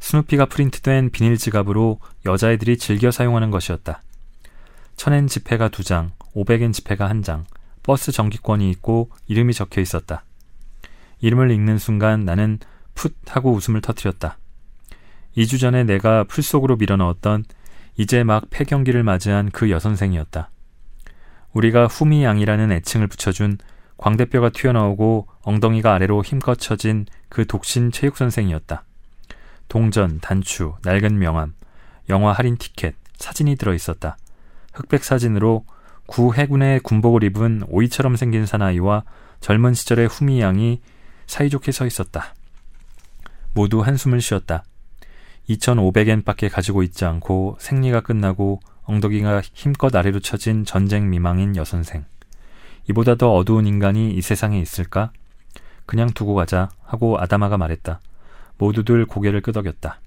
스누피가 0.00 0.46
프린트된 0.46 1.10
비닐 1.10 1.36
지갑으로 1.36 2.00
여자애들이 2.24 2.78
즐겨 2.78 3.10
사용하는 3.10 3.50
것이었다. 3.50 4.02
천엔 4.96 5.26
지폐가 5.26 5.68
두 5.68 5.82
장, 5.84 6.12
오백엔 6.34 6.72
지폐가 6.72 7.08
한 7.08 7.22
장, 7.22 7.44
버스 7.82 8.12
정기권이 8.12 8.70
있고 8.70 9.10
이름이 9.26 9.54
적혀 9.54 9.80
있었다. 9.80 10.24
이름을 11.20 11.50
읽는 11.50 11.78
순간 11.78 12.24
나는 12.24 12.58
풋 12.94 13.16
하고 13.28 13.52
웃음을 13.52 13.80
터뜨렸다. 13.80 14.38
2주 15.36 15.60
전에 15.60 15.84
내가 15.84 16.24
풀 16.24 16.42
속으로 16.42 16.76
밀어넣었던 16.76 17.44
이제 17.96 18.24
막 18.24 18.44
폐경기를 18.50 19.02
맞이한 19.02 19.50
그 19.50 19.70
여선생이었다. 19.70 20.50
우리가 21.52 21.86
후미양이라는 21.86 22.72
애칭을 22.72 23.06
붙여준 23.06 23.58
광대뼈가 23.98 24.50
튀어나오고 24.50 25.26
엉덩이가 25.42 25.94
아래로 25.94 26.24
힘껏 26.24 26.54
처진 26.54 27.06
그 27.28 27.46
독신 27.46 27.92
체육선생이었다. 27.92 28.84
동전, 29.68 30.18
단추, 30.20 30.74
낡은 30.84 31.18
명함, 31.18 31.54
영화 32.08 32.32
할인 32.32 32.56
티켓, 32.56 32.94
사진이 33.16 33.56
들어 33.56 33.74
있었다. 33.74 34.16
흑백 34.72 35.04
사진으로 35.04 35.64
구 36.06 36.34
해군의 36.34 36.80
군복을 36.80 37.22
입은 37.24 37.64
오이처럼 37.68 38.16
생긴 38.16 38.46
사나이와 38.46 39.02
젊은 39.40 39.74
시절의 39.74 40.08
후미 40.08 40.40
양이 40.40 40.80
사이좋게 41.26 41.72
서 41.72 41.84
있었다. 41.84 42.34
모두 43.52 43.80
한숨을 43.80 44.20
쉬었다. 44.20 44.64
2,500엔 45.50 46.24
밖에 46.24 46.48
가지고 46.48 46.82
있지 46.82 47.04
않고 47.04 47.56
생리가 47.60 48.00
끝나고 48.00 48.60
엉덩이가 48.84 49.42
힘껏 49.52 49.94
아래로 49.94 50.20
처진 50.20 50.64
전쟁 50.64 51.10
미망인 51.10 51.56
여선생. 51.56 52.04
이보다 52.88 53.14
더 53.14 53.34
어두운 53.34 53.66
인간이 53.66 54.10
이 54.12 54.22
세상에 54.22 54.58
있을까? 54.60 55.12
그냥 55.86 56.10
두고 56.10 56.34
가자 56.34 56.70
하고 56.84 57.18
아다마가 57.18 57.56
말했다. 57.56 58.00
모두들 58.58 59.06
고개를 59.06 59.40
끄덕였다. 59.40 60.00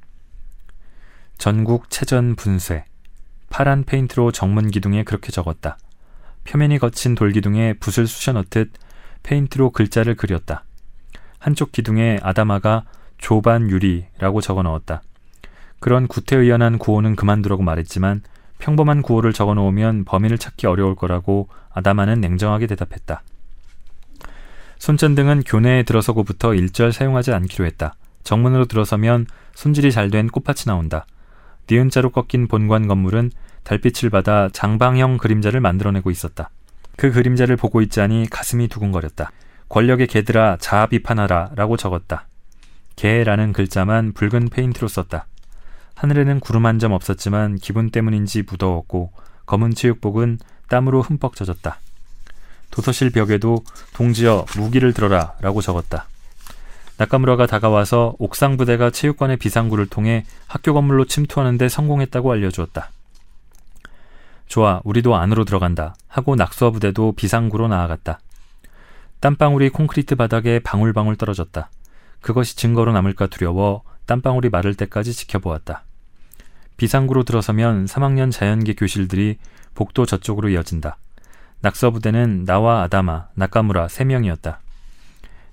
전국 1.38 1.89
체전 1.89 2.36
분쇄. 2.36 2.86
파란 3.50 3.84
페인트로 3.84 4.32
정문 4.32 4.70
기둥에 4.70 5.04
그렇게 5.04 5.32
적었다. 5.32 5.78
표면이 6.44 6.80
거친 6.80 7.15
돌 7.15 7.32
기둥에 7.32 7.74
붓을 7.74 8.08
쑤셔 8.08 8.34
넣듯 8.34 8.72
페인트로 9.24 9.72
글자를 9.72 10.15
그렸다. 10.15 10.63
한쪽 11.39 11.72
기둥에 11.72 12.20
아다마가 12.22 12.84
조반 13.17 13.70
유리라고 13.70 14.41
적어 14.41 14.63
넣었다. 14.63 15.02
그런 15.80 16.08
구태의연한 16.08 16.78
구호는 16.78 17.15
그만두라고 17.15 17.63
말했지만 17.63 18.22
평범한 18.60 19.02
구호를 19.02 19.34
적어 19.34 19.54
놓으면 19.56 20.06
범인을 20.06 20.38
찾기 20.38 20.67
어려울 20.67 20.96
거라고 20.96 21.50
아다마는 21.74 22.22
냉정하게 22.22 22.68
대답했다. 22.68 23.24
손전등은 24.80 25.44
교내에 25.46 25.84
들어서고부터 25.84 26.54
일절 26.56 26.92
사용하지 26.92 27.34
않기로 27.34 27.66
했다. 27.66 27.96
정문으로 28.24 28.66
들어서면 28.66 29.28
손질이 29.54 29.92
잘 29.92 30.10
된 30.10 30.28
꽃밭이 30.28 30.66
나온다. 30.66 31.06
니은자로 31.70 32.10
꺾인 32.10 32.48
본관 32.48 32.88
건물은 32.88 33.32
달빛을 33.64 34.10
받아 34.10 34.50
장방형 34.52 35.18
그림자를 35.18 35.62
만들어내고 35.62 36.10
있었다. 36.10 36.50
그 36.98 37.12
그림자를 37.12 37.56
보고 37.58 37.82
있자니 37.82 38.28
가슴이 38.30 38.68
두근거렸다. 38.68 39.32
권력의 39.70 40.08
개들아 40.08 40.58
자아 40.60 40.88
비판하라 40.88 41.52
라고 41.56 41.78
적었다. 41.78 42.28
개라는 42.96 43.54
글자만 43.54 44.14
붉은 44.14 44.50
페인트로 44.50 44.88
썼다. 44.88 45.28
하늘에는 45.96 46.40
구름 46.40 46.66
한 46.66 46.80
점 46.80 46.92
없었지만 46.92 47.56
기분 47.58 47.92
때문인지 47.92 48.44
무더웠고 48.50 49.12
검은 49.46 49.74
체육복은 49.74 50.40
땀으로 50.70 51.02
흠뻑 51.02 51.36
젖었다. 51.36 51.80
도서실 52.72 53.12
벽에도 53.12 53.64
동지여 53.94 54.46
무기를 54.58 54.94
들어라 54.94 55.34
라고 55.42 55.62
적었다. 55.62 56.08
나카무라가 56.98 57.48
다가와서 57.48 58.16
옥상 58.20 58.58
부대가 58.58 58.92
체육관의 58.92 59.38
비상구를 59.38 59.88
통해 59.88 60.26
학교 60.48 60.74
건물로 60.74 61.06
침투하는데 61.06 61.68
성공했다고 61.68 62.32
알려주었다. 62.32 62.92
좋아, 64.48 64.82
우리도 64.84 65.16
안으로 65.16 65.46
들어간다. 65.46 65.96
하고 66.08 66.36
낙수와 66.36 66.72
부대도 66.72 67.14
비상구로 67.14 67.68
나아갔다. 67.70 68.20
땀방울이 69.20 69.70
콘크리트 69.70 70.16
바닥에 70.16 70.60
방울방울 70.60 71.16
떨어졌다. 71.16 71.70
그것이 72.22 72.56
증거로 72.56 72.92
남을까 72.92 73.28
두려워 73.28 73.84
땀방울이 74.06 74.50
마를 74.50 74.76
때까지 74.76 75.14
지켜보았다. 75.14 75.84
비상구로 76.82 77.22
들어서면 77.22 77.86
3학년 77.86 78.32
자연계 78.32 78.74
교실들이 78.74 79.38
복도 79.76 80.08
저쪽으로 80.08 80.50
이어진다. 80.50 80.98
낙서부대는 81.60 82.46
나와 82.46 82.82
아다마, 82.82 83.28
나카무라 83.36 83.86
3명이었다. 83.86 84.58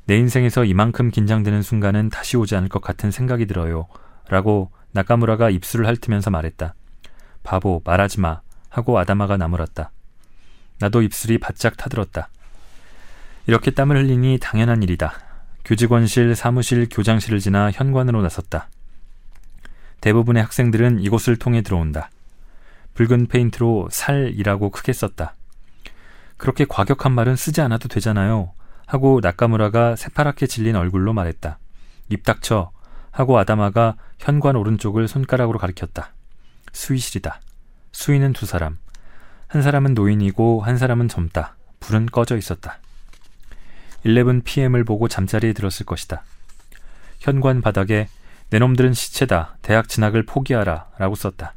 내 0.06 0.16
인생에서 0.16 0.64
이만큼 0.64 1.10
긴장되는 1.10 1.60
순간은 1.60 2.08
다시 2.08 2.38
오지 2.38 2.56
않을 2.56 2.70
것 2.70 2.80
같은 2.80 3.10
생각이 3.10 3.44
들어요. 3.44 3.88
라고 4.30 4.70
나카무라가 4.92 5.50
입술을 5.50 5.86
핥으면서 5.86 6.30
말했다. 6.30 6.74
바보, 7.42 7.82
말하지 7.84 8.20
마. 8.20 8.40
하고 8.70 8.98
아다마가 8.98 9.36
나무랐다. 9.36 9.90
나도 10.78 11.02
입술이 11.02 11.36
바짝 11.36 11.76
타들었다. 11.76 12.30
이렇게 13.46 13.70
땀을 13.70 13.98
흘리니 13.98 14.38
당연한 14.40 14.82
일이다. 14.82 15.12
교직원실, 15.66 16.34
사무실, 16.34 16.88
교장실을 16.90 17.38
지나 17.38 17.70
현관으로 17.70 18.22
나섰다. 18.22 18.70
대부분의 20.00 20.42
학생들은 20.42 21.00
이곳을 21.00 21.36
통해 21.36 21.62
들어온다. 21.62 22.10
붉은 22.94 23.26
페인트로 23.26 23.88
살이라고 23.90 24.70
크게 24.70 24.92
썼다. 24.92 25.34
그렇게 26.36 26.64
과격한 26.64 27.12
말은 27.12 27.36
쓰지 27.36 27.60
않아도 27.60 27.88
되잖아요. 27.88 28.52
하고 28.86 29.20
나카무라가 29.22 29.96
새파랗게 29.96 30.46
질린 30.46 30.76
얼굴로 30.76 31.12
말했다. 31.12 31.58
입 32.08 32.24
닥쳐. 32.24 32.70
하고 33.10 33.38
아다마가 33.38 33.96
현관 34.18 34.56
오른쪽을 34.56 35.08
손가락으로 35.08 35.58
가리켰다. 35.58 36.12
수의실이다. 36.72 37.40
수의는 37.92 38.32
두 38.32 38.46
사람. 38.46 38.78
한 39.48 39.62
사람은 39.62 39.94
노인이고 39.94 40.62
한 40.62 40.78
사람은 40.78 41.08
젊다. 41.08 41.56
불은 41.80 42.06
꺼져 42.06 42.36
있었다. 42.36 42.78
11pm을 44.04 44.86
보고 44.86 45.08
잠자리에 45.08 45.52
들었을 45.52 45.84
것이다. 45.86 46.22
현관 47.18 47.60
바닥에 47.60 48.08
내 48.50 48.58
놈들은 48.58 48.94
시체다. 48.94 49.58
대학 49.62 49.88
진학을 49.88 50.24
포기하라. 50.24 50.90
라고 50.98 51.14
썼다. 51.14 51.54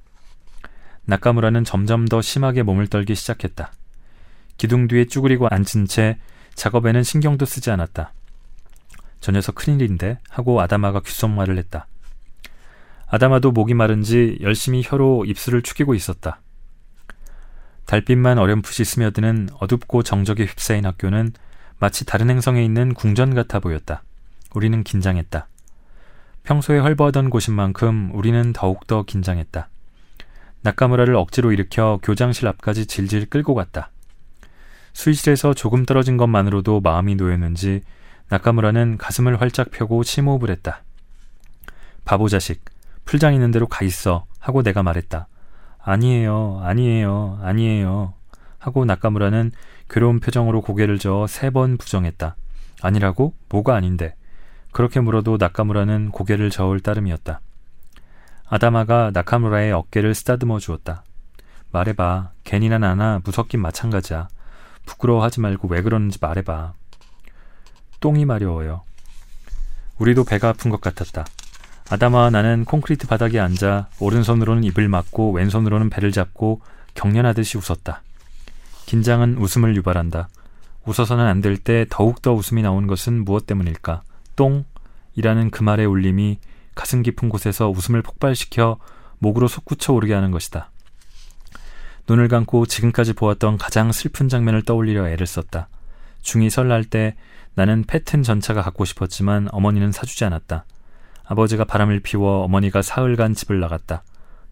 나카무라는 1.06 1.64
점점 1.64 2.08
더 2.08 2.22
심하게 2.22 2.64
몸을 2.64 2.88
떨기 2.88 3.16
시작했다. 3.16 3.72
기둥 4.58 4.88
뒤에 4.88 5.06
쭈그리고 5.06 5.48
앉은 5.50 5.88
채 5.88 6.20
작업에는 6.56 7.04
신경도 7.04 7.46
쓰지 7.46 7.72
않았다. 7.72 8.14
저 9.20 9.32
녀석 9.32 9.56
큰일인데 9.56 10.20
하고 10.30 10.62
아다마가 10.62 11.00
귓속말을 11.00 11.58
했다. 11.58 11.88
아다마도 13.08 13.52
목이 13.52 13.74
마른지 13.74 14.38
열심히 14.42 14.84
혀로 14.86 15.26
입술을 15.26 15.62
축이고 15.62 15.94
있었다. 15.94 16.42
달빛만 17.86 18.38
어렴풋이 18.38 18.86
스며드는 18.86 19.50
어둡고 19.60 20.04
정적에 20.04 20.46
휩싸인 20.46 20.86
학교는 20.86 21.34
마치 21.80 22.06
다른 22.06 22.30
행성에 22.30 22.64
있는 22.64 22.94
궁전 22.94 23.34
같아 23.36 23.60
보였다. 23.60 24.04
우리는 24.54 24.84
긴장했다. 24.84 25.48
평소에 26.44 26.80
헐버하던 26.80 27.30
곳인 27.30 27.54
만큼 27.56 28.12
우리는 28.14 28.54
더욱더 28.54 29.04
긴장했다. 29.04 29.70
나카무라를 30.62 31.16
억지로 31.16 31.52
일으켜 31.52 32.00
교장실 32.04 32.48
앞까지 32.48 32.86
질질 32.86 33.28
끌고 33.30 33.56
갔다. 33.56 33.92
수의실에서 34.94 35.54
조금 35.54 35.86
떨어진 35.86 36.18
것만으로도 36.18 36.82
마음이 36.82 37.16
놓였는지 37.16 37.82
나카무라는 38.30 38.98
가슴을 38.98 39.40
활짝 39.42 39.72
펴고 39.72 40.04
심호흡을 40.04 40.50
했다. 40.50 40.84
바보 42.06 42.28
자식, 42.28 42.64
풀장 43.06 43.34
있는 43.34 43.52
대로 43.52 43.68
가 43.68 43.86
있어 43.86 44.26
하고 44.40 44.64
내가 44.64 44.84
말했다. 44.84 45.28
아니에요, 45.80 46.62
아니에요, 46.64 47.40
아니에요. 47.42 48.14
하고 48.60 48.86
나카무라는 48.86 49.52
괴로운 49.90 50.20
표정으로 50.20 50.62
고개를 50.62 51.00
저어 51.00 51.28
세 51.28 51.50
번 51.52 51.78
부정했다. 51.78 52.36
아니라고? 52.82 53.34
뭐가 53.50 53.76
아닌데? 53.76 54.16
그렇게 54.72 55.00
물어도 55.00 55.38
나카무라는 55.40 56.12
고개를 56.12 56.50
저을 56.50 56.80
따름이었다. 56.80 57.42
아다마가 58.48 59.12
나카무라의 59.14 59.72
어깨를 59.72 60.14
쓰다듬어 60.16 60.60
주었다. 60.60 61.04
말해봐. 61.72 62.32
괜히나 62.44 62.78
나나 62.78 63.22
무섭긴 63.24 63.62
마찬가지야. 63.62 64.28
부끄러워하지 64.86 65.40
말고 65.42 65.68
왜 65.70 65.82
그러는지 65.82 66.18
말해봐. 66.22 66.74
똥이 68.00 68.26
마려워요. 68.26 68.82
우리도 70.00 70.24
배가 70.26 70.50
아픈 70.50 70.72
것 70.72 70.82
같았다. 70.82 71.26
아다마와 71.90 72.30
나는 72.30 72.66
콘크리트 72.66 73.08
바닥에 73.08 73.40
앉아 73.40 73.90
오른손으로는 74.00 74.64
입을 74.66 74.88
막고 74.88 75.32
왼손으로는 75.34 75.90
배를 75.90 76.12
잡고 76.12 76.62
경련하듯이 76.94 77.58
웃었다. 77.58 78.02
긴장은 78.86 79.38
웃음을 79.38 79.76
유발한다. 79.76 80.30
웃어서는 80.86 81.26
안 81.26 81.42
될 81.42 81.58
때 81.58 81.86
더욱더 81.90 82.34
웃음이 82.34 82.62
나온 82.64 82.88
것은 82.88 83.24
무엇 83.24 83.46
때문일까? 83.46 84.02
똥? 84.36 84.66
이라는 85.16 85.52
그 85.52 85.64
말의 85.64 85.86
울림이 85.86 86.40
가슴 86.76 87.02
깊은 87.02 87.30
곳에서 87.30 87.70
웃음을 87.70 88.02
폭발시켜 88.02 88.78
목으로 89.20 89.48
솟구쳐 89.48 89.94
오르게 89.94 90.14
하는 90.14 90.32
것이다. 90.32 90.72
눈을 92.08 92.28
감고 92.28 92.66
지금까지 92.66 93.14
보았던 93.14 93.58
가장 93.58 93.92
슬픈 93.92 94.30
장면을 94.30 94.64
떠올리려 94.64 95.10
애를 95.10 95.28
썼다. 95.28 95.70
중이 96.22 96.50
설날 96.50 96.84
때 96.84 97.16
나는 97.54 97.84
패튼 97.84 98.24
전차가 98.24 98.62
갖고 98.62 98.86
싶었지만 98.86 99.48
어머니는 99.52 99.92
사주지 99.92 100.26
않았다. 100.26 100.66
아버지가 101.26 101.66
바람을 101.66 102.00
피워 102.02 102.44
어머니가 102.44 102.82
사흘간 102.82 103.34
집을 103.34 103.60
나갔다. 103.60 104.04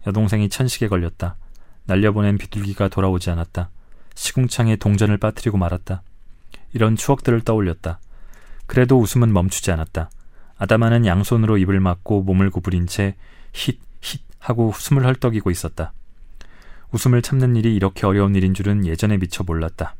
여동생이 0.06 0.48
천식에 0.48 0.88
걸렸다. 0.88 1.36
날려보낸 1.84 2.38
비둘기가 2.38 2.88
돌아오지 2.88 3.30
않았다. 3.30 3.70
시궁창에 4.14 4.76
동전을 4.76 5.18
빠뜨리고 5.18 5.58
말았다. 5.58 6.02
이런 6.72 6.96
추억들을 6.96 7.42
떠올렸다. 7.42 8.00
그래도 8.70 9.00
웃음은 9.00 9.32
멈추지 9.32 9.72
않았다. 9.72 10.10
아다마는 10.56 11.04
양손으로 11.04 11.58
입을 11.58 11.80
막고 11.80 12.22
몸을 12.22 12.50
구부린 12.50 12.86
채 12.86 13.16
힛, 13.52 13.76
힛 14.00 14.20
하고 14.38 14.72
숨을 14.72 15.04
헐떡이고 15.06 15.50
있었다. 15.50 15.92
웃음을 16.92 17.20
참는 17.20 17.56
일이 17.56 17.74
이렇게 17.74 18.06
어려운 18.06 18.36
일인 18.36 18.54
줄은 18.54 18.86
예전에 18.86 19.16
미처 19.16 19.42
몰랐다. 19.42 19.96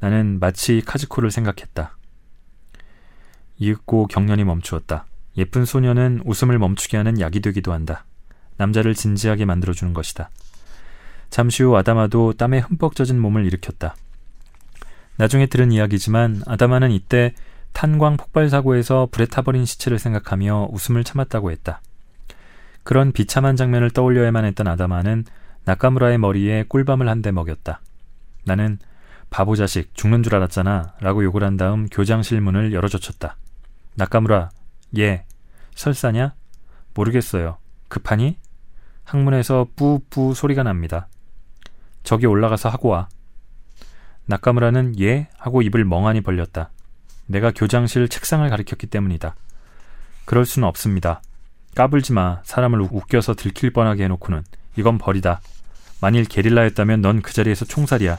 나는 0.00 0.40
마치 0.40 0.82
카즈코를 0.84 1.30
생각했다. 1.30 1.96
이윽고 3.58 4.08
경련이 4.08 4.42
멈추었다. 4.42 5.06
예쁜 5.36 5.64
소녀는 5.64 6.22
웃음을 6.24 6.58
멈추게 6.58 6.96
하는 6.96 7.20
약이 7.20 7.38
되기도 7.38 7.72
한다. 7.72 8.04
남자를 8.56 8.96
진지하게 8.96 9.44
만들어주는 9.44 9.94
것이다. 9.94 10.28
잠시 11.28 11.62
후 11.62 11.76
아다마도 11.76 12.32
땀에 12.32 12.58
흠뻑 12.58 12.96
젖은 12.96 13.20
몸을 13.20 13.46
일으켰다. 13.46 13.94
나중에 15.18 15.46
들은 15.46 15.70
이야기지만 15.70 16.42
아다마는 16.48 16.90
이때 16.90 17.32
탄광 17.72 18.16
폭발 18.16 18.48
사고에서 18.50 19.08
불에 19.10 19.26
타버린 19.26 19.64
시체를 19.64 19.98
생각하며 19.98 20.68
웃음을 20.72 21.04
참았다고 21.04 21.50
했다. 21.50 21.80
그런 22.82 23.12
비참한 23.12 23.56
장면을 23.56 23.90
떠올려야만 23.90 24.44
했던 24.44 24.66
아다마는 24.68 25.24
나카무라의 25.64 26.18
머리에 26.18 26.64
꿀밤을 26.68 27.08
한 27.08 27.22
대 27.22 27.30
먹였다. 27.30 27.80
나는 28.44 28.78
바보 29.28 29.54
자식 29.54 29.94
죽는 29.94 30.22
줄 30.22 30.34
알았잖아 30.34 30.94
라고 31.00 31.22
욕을 31.22 31.44
한 31.44 31.56
다음 31.56 31.86
교장실 31.86 32.40
문을 32.40 32.72
열어젖혔다. 32.72 33.36
나카무라 33.94 34.50
예 34.98 35.24
설사냐? 35.74 36.34
모르겠어요. 36.94 37.58
급하니? 37.88 38.38
항문에서 39.04 39.68
뿌뿌 39.76 40.34
소리가 40.34 40.62
납니다. 40.62 41.08
저기 42.02 42.26
올라가서 42.26 42.68
하고 42.68 42.88
와. 42.88 43.08
나카무라는 44.26 44.98
예 45.00 45.28
하고 45.38 45.62
입을 45.62 45.84
멍하니 45.84 46.22
벌렸다. 46.22 46.70
내가 47.30 47.52
교장실 47.52 48.08
책상을 48.08 48.48
가리켰기 48.48 48.88
때문이다. 48.88 49.36
그럴 50.24 50.44
수는 50.44 50.66
없습니다. 50.66 51.22
까불지 51.76 52.12
마. 52.12 52.40
사람을 52.42 52.80
웃겨서 52.80 53.34
들킬 53.34 53.72
뻔하게 53.72 54.04
해놓고는. 54.04 54.42
이건 54.76 54.98
벌이다. 54.98 55.40
만일 56.00 56.24
게릴라였다면 56.24 57.00
넌 57.02 57.22
그 57.22 57.32
자리에서 57.32 57.64
총살이야. 57.64 58.18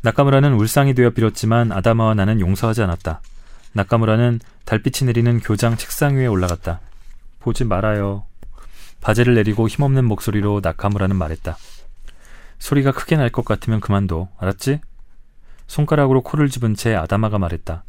나카무라는 0.00 0.54
울상이 0.54 0.94
되어 0.94 1.10
빌었지만 1.10 1.70
아다마와 1.72 2.14
나는 2.14 2.40
용서하지 2.40 2.82
않았다. 2.82 3.20
나카무라는 3.72 4.40
달빛이 4.64 5.06
내리는 5.06 5.38
교장 5.40 5.76
책상 5.76 6.16
위에 6.16 6.26
올라갔다. 6.26 6.80
보지 7.40 7.64
말아요. 7.64 8.24
바지를 9.02 9.34
내리고 9.34 9.68
힘없는 9.68 10.04
목소리로 10.06 10.60
나카무라는 10.62 11.14
말했다. 11.16 11.58
소리가 12.58 12.92
크게 12.92 13.16
날 13.16 13.28
것 13.30 13.44
같으면 13.44 13.80
그만둬. 13.80 14.28
알았지? 14.38 14.80
손가락으로 15.68 16.22
코를 16.22 16.48
집은 16.48 16.74
채 16.74 16.94
아다마가 16.96 17.38
말했다. 17.38 17.84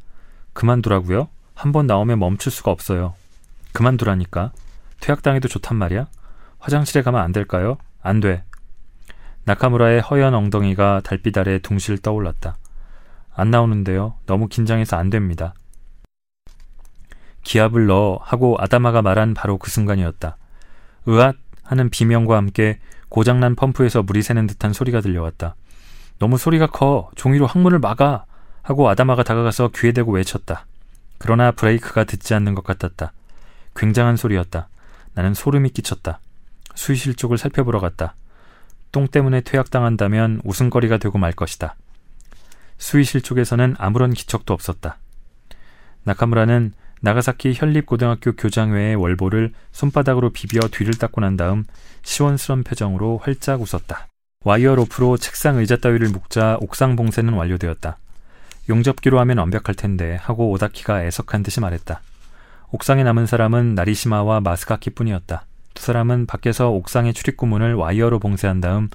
그만두라고요? 0.53 1.29
한 1.55 1.71
번 1.71 1.87
나오면 1.87 2.19
멈출 2.19 2.51
수가 2.51 2.71
없어요. 2.71 3.15
그만두라니까. 3.73 4.51
퇴학당해도 5.01 5.47
좋단 5.47 5.77
말이야? 5.77 6.07
화장실에 6.59 7.01
가면 7.01 7.19
안 7.21 7.31
될까요? 7.31 7.77
안 8.01 8.19
돼. 8.19 8.43
나카무라의 9.45 10.01
허연 10.01 10.33
엉덩이가 10.35 11.01
달빛 11.03 11.37
아래 11.37 11.59
둥실 11.59 11.97
떠올랐다. 11.97 12.57
안 13.33 13.51
나오는데요. 13.51 14.15
너무 14.25 14.47
긴장해서 14.47 14.97
안 14.97 15.09
됩니다. 15.09 15.54
기압을 17.43 17.87
넣어 17.87 18.19
하고 18.21 18.56
아다마가 18.60 19.01
말한 19.01 19.33
바로 19.33 19.58
그 19.58 19.69
순간이었다. 19.71 20.37
으앗 21.08 21.35
하는 21.63 21.89
비명과 21.89 22.35
함께 22.37 22.79
고장난 23.08 23.56
펌프에서 23.56 24.04
물이 24.04 24.21
새는 24.21 24.47
듯한 24.47 24.73
소리가 24.73 25.01
들려왔다. 25.01 25.56
너무 26.19 26.37
소리가 26.37 26.67
커. 26.67 27.09
종이로 27.15 27.47
항문을 27.47 27.79
막아. 27.79 28.25
하고 28.61 28.89
아다마가 28.89 29.23
다가가서 29.23 29.71
귀에 29.75 29.93
대고 29.93 30.11
외쳤다. 30.11 30.65
그러나 31.17 31.51
브레이크가 31.51 32.03
듣지 32.03 32.33
않는 32.35 32.55
것 32.55 32.63
같았다. 32.63 33.13
굉장한 33.75 34.17
소리였다. 34.17 34.67
나는 35.13 35.33
소름이 35.33 35.69
끼쳤다. 35.69 36.19
수의실 36.75 37.15
쪽을 37.15 37.37
살펴보러 37.37 37.79
갔다. 37.79 38.15
똥 38.91 39.07
때문에 39.07 39.41
퇴학당한다면 39.41 40.41
웃음거리가 40.43 40.97
되고 40.97 41.17
말 41.17 41.31
것이다. 41.31 41.75
수의실 42.77 43.21
쪽에서는 43.21 43.75
아무런 43.77 44.13
기척도 44.13 44.53
없었다. 44.53 44.97
나카무라는 46.03 46.73
나가사키 47.01 47.53
현립고등학교 47.53 48.33
교장회의 48.33 48.95
월보를 48.95 49.53
손바닥으로 49.71 50.31
비벼 50.31 50.59
뒤를 50.67 50.93
닦고 50.95 51.21
난 51.21 51.37
다음 51.37 51.65
시원스런 52.03 52.63
표정으로 52.63 53.19
활짝 53.19 53.61
웃었다. 53.61 54.07
와이어 54.46 54.73
로프로 54.75 55.17
책상 55.17 55.58
의자 55.58 55.75
따위를 55.75 56.08
묶자 56.08 56.60
옥상 56.62 56.96
봉쇄는 56.96 57.33
완료되었다. 57.33 57.98
용접기로 58.69 59.19
하면 59.19 59.37
완벽할 59.37 59.75
텐데 59.75 60.15
하고 60.15 60.50
오다키가 60.52 61.04
애석한 61.04 61.44
듯이 61.44 61.60
말했다. 61.60 62.00
옥상에 62.71 63.04
남은 63.04 63.25
사람은 63.25 63.75
나리시마와 63.75 64.40
마스카키뿐이었다. 64.40 65.46
두 65.73 65.83
사람은 65.83 66.25
밖에서 66.25 66.69
옥상의 66.69 67.13
출입구문을 67.13 67.73
와이어로 67.73 68.19
봉쇄한 68.19 68.62
다음 68.62 68.87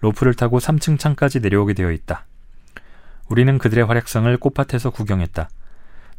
로프를 0.00 0.34
타고 0.34 0.58
3층 0.58 0.98
창까지 0.98 1.38
내려오게 1.38 1.74
되어 1.74 1.92
있다. 1.92 2.26
우리는 3.28 3.56
그들의 3.56 3.84
활약성을 3.84 4.36
꽃밭에서 4.38 4.90
구경했다. 4.90 5.48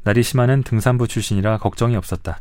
나리시마는 0.04 0.64
등산부 0.64 1.10
출신이라 1.10 1.58
걱정이 1.58 1.98
없었다. 1.98 2.40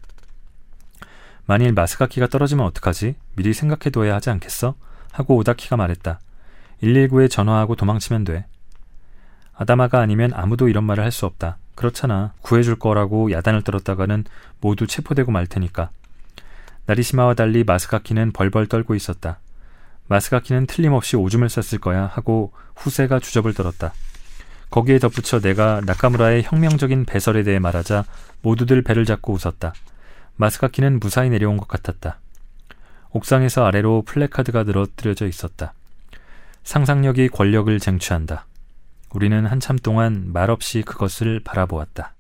만일 1.47 1.73
마스카키가 1.73 2.29
떨어지면 2.29 2.65
어떡하지? 2.67 3.17
미리 3.35 3.53
생각해둬야 3.53 4.15
하지 4.15 4.31
않겠어? 4.31 4.77
하고 5.11 5.35
오다키가 5.35 5.77
말했다. 5.77 6.21
119에 6.83 7.31
전화하고 7.31 7.77
도망치면 7.77 8.25
돼. 8.25 8.47
아다마가 9.55 10.01
아니면 10.01 10.33
아무도 10.35 10.69
이런 10.69 10.85
말을 10.85 11.03
할 11.05 11.11
수 11.11 11.27
없다. 11.27 11.59
그렇잖아. 11.75 12.33
구해줄 12.43 12.77
거라고 12.79 13.31
야단을 13.31 13.63
떨었다가는 13.63 14.25
모두 14.61 14.87
체포되고 14.87 15.31
말 15.31 15.47
테니까. 15.47 15.91
나리시마와 16.87 17.35
달리 17.35 17.65
마스카키는 17.65 18.33
벌벌 18.33 18.67
떨고 18.67 18.95
있었다. 18.95 19.39
마스카키는 20.09 20.67
틀림없이 20.67 21.17
오줌을 21.17 21.49
쌌을 21.49 21.81
거야 21.81 22.07
하고 22.07 22.53
후세가 22.77 23.21
주접을 23.21 23.55
떨었다. 23.55 23.93
거기에 24.71 24.99
덧붙여 24.99 25.41
내가 25.41 25.81
나카무라의 25.85 26.43
혁명적인 26.45 27.05
배설에 27.05 27.43
대해 27.43 27.59
말하자 27.59 28.05
모두들 28.43 28.83
배를 28.83 29.05
잡고 29.05 29.33
웃었다. 29.33 29.73
마스카키는 30.37 31.01
무사히 31.01 31.31
내려온 31.31 31.57
것 31.57 31.69
같았다. 31.69 32.19
옥상에서 33.11 33.65
아래로 33.65 34.03
플래카드가 34.07 34.65
늘어뜨려져 34.65 35.27
있었다. 35.27 35.75
상상력이 36.69 37.31
권력을 37.31 37.81
쟁취한다. 37.81 38.45
우리는 39.15 39.47
한참 39.47 39.79
동안 39.79 40.31
말없이 40.35 40.83
그것을 40.83 41.41
바라보았다. 41.43 42.15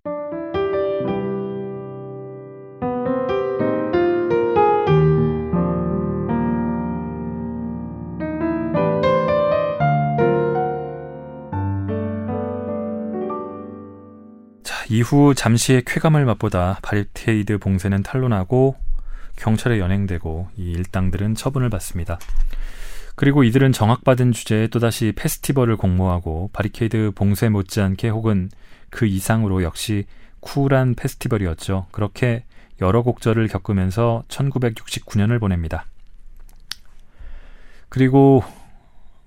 이후 14.89 15.35
잠시의 15.35 15.83
쾌감을 15.85 16.25
맛보다 16.25 16.79
바리케이드 16.81 17.59
봉쇄는 17.59 18.03
탄로나고 18.03 18.77
경찰에 19.37 19.79
연행되고 19.79 20.49
이 20.57 20.73
일당들은 20.73 21.35
처분을 21.35 21.69
받습니다. 21.69 22.19
그리고 23.19 23.43
이들은 23.43 23.73
정확받은 23.73 24.31
주제에 24.31 24.69
또다시 24.69 25.13
페스티벌을 25.17 25.77
공모하고 25.77 26.51
바리케이드 26.53 27.11
봉쇄 27.17 27.49
못지않게 27.49 28.11
혹은 28.11 28.49
그 28.91 29.07
이상으로 29.07 29.65
역시 29.65 30.07
쿨한 30.39 30.95
페스티벌이었죠. 30.95 31.87
그렇게 31.91 32.45
여러 32.81 33.03
곡절을 33.03 33.49
겪으면서 33.49 34.23
1969년을 34.29 35.41
보냅니다. 35.41 35.85
그리고 37.89 38.45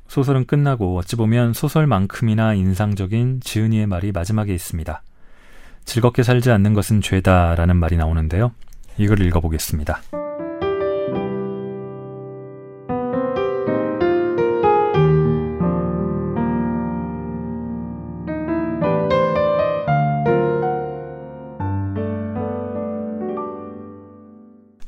소설은 0.07 0.45
끝나고 0.45 0.97
어찌 0.97 1.17
보면 1.17 1.51
소설만큼이나 1.51 2.53
인상적인 2.53 3.41
지은이의 3.41 3.87
말이 3.87 4.13
마지막에 4.13 4.53
있습니다. 4.53 5.03
즐겁게 5.83 6.23
살지 6.23 6.49
않는 6.49 6.73
것은 6.73 7.01
죄다라는 7.01 7.75
말이 7.75 7.97
나오는데요. 7.97 8.53
이걸 8.97 9.19
읽어보겠습니다. 9.19 10.20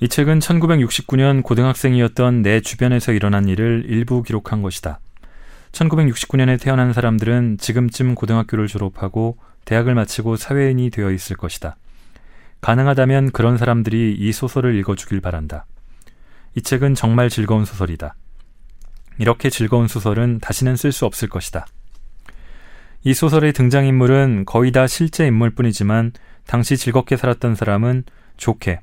이 0.03 0.09
책은 0.09 0.39
1969년 0.39 1.43
고등학생이었던 1.43 2.41
내 2.41 2.59
주변에서 2.59 3.13
일어난 3.13 3.47
일을 3.47 3.85
일부 3.87 4.21
기록한 4.21 4.61
것이다. 4.61 4.99
1969년에 5.71 6.59
태어난 6.59 6.91
사람들은 6.91 7.57
지금쯤 7.57 8.13
고등학교를 8.13 8.67
졸업하고 8.67 9.37
대학을 9.63 9.95
마치고 9.95 10.35
사회인이 10.35 10.89
되어 10.89 11.09
있을 11.09 11.37
것이다. 11.37 11.77
가능하다면 12.59 13.31
그런 13.31 13.57
사람들이 13.57 14.17
이 14.19 14.33
소설을 14.33 14.75
읽어주길 14.75 15.21
바란다. 15.21 15.65
이 16.55 16.61
책은 16.61 16.95
정말 16.95 17.29
즐거운 17.29 17.63
소설이다. 17.63 18.13
이렇게 19.19 19.49
즐거운 19.49 19.87
소설은 19.87 20.39
다시는 20.41 20.75
쓸 20.75 20.91
수 20.91 21.05
없을 21.05 21.29
것이다. 21.29 21.65
이 23.05 23.13
소설의 23.13 23.53
등장인물은 23.53 24.43
거의 24.47 24.73
다 24.73 24.85
실제 24.85 25.25
인물뿐이지만 25.27 26.11
당시 26.45 26.75
즐겁게 26.75 27.15
살았던 27.15 27.55
사람은 27.55 28.03
좋게, 28.35 28.81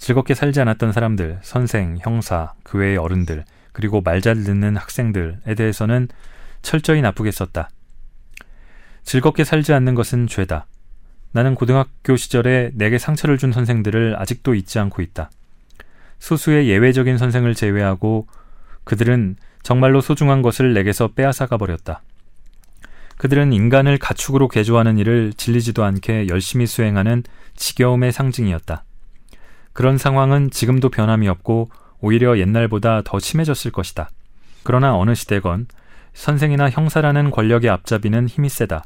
즐겁게 0.00 0.32
살지 0.32 0.58
않았던 0.62 0.92
사람들, 0.92 1.40
선생, 1.42 1.98
형사, 2.00 2.54
그 2.62 2.78
외의 2.78 2.96
어른들, 2.96 3.44
그리고 3.72 4.00
말 4.00 4.22
잘 4.22 4.42
듣는 4.42 4.76
학생들에 4.78 5.54
대해서는 5.54 6.08
철저히 6.62 7.02
나쁘게 7.02 7.30
썼다. 7.30 7.68
즐겁게 9.04 9.44
살지 9.44 9.74
않는 9.74 9.94
것은 9.94 10.26
죄다. 10.26 10.66
나는 11.32 11.54
고등학교 11.54 12.16
시절에 12.16 12.70
내게 12.74 12.96
상처를 12.96 13.36
준 13.36 13.52
선생들을 13.52 14.16
아직도 14.18 14.54
잊지 14.54 14.78
않고 14.78 15.02
있다. 15.02 15.30
소수의 16.18 16.68
예외적인 16.68 17.18
선생을 17.18 17.54
제외하고 17.54 18.26
그들은 18.84 19.36
정말로 19.62 20.00
소중한 20.00 20.40
것을 20.40 20.72
내게서 20.72 21.08
빼앗아가 21.08 21.58
버렸다. 21.58 22.02
그들은 23.18 23.52
인간을 23.52 23.98
가축으로 23.98 24.48
개조하는 24.48 24.96
일을 24.96 25.34
질리지도 25.34 25.84
않게 25.84 26.28
열심히 26.28 26.66
수행하는 26.66 27.22
지겨움의 27.54 28.12
상징이었다. 28.12 28.84
그런 29.72 29.98
상황은 29.98 30.50
지금도 30.50 30.88
변함이 30.88 31.28
없고 31.28 31.70
오히려 32.00 32.38
옛날보다 32.38 33.02
더 33.04 33.18
심해졌을 33.18 33.70
것이다. 33.70 34.10
그러나 34.62 34.96
어느 34.96 35.14
시대건 35.14 35.66
선생이나 36.14 36.70
형사라는 36.70 37.30
권력의 37.30 37.70
앞잡이는 37.70 38.28
힘이 38.28 38.48
세다. 38.48 38.84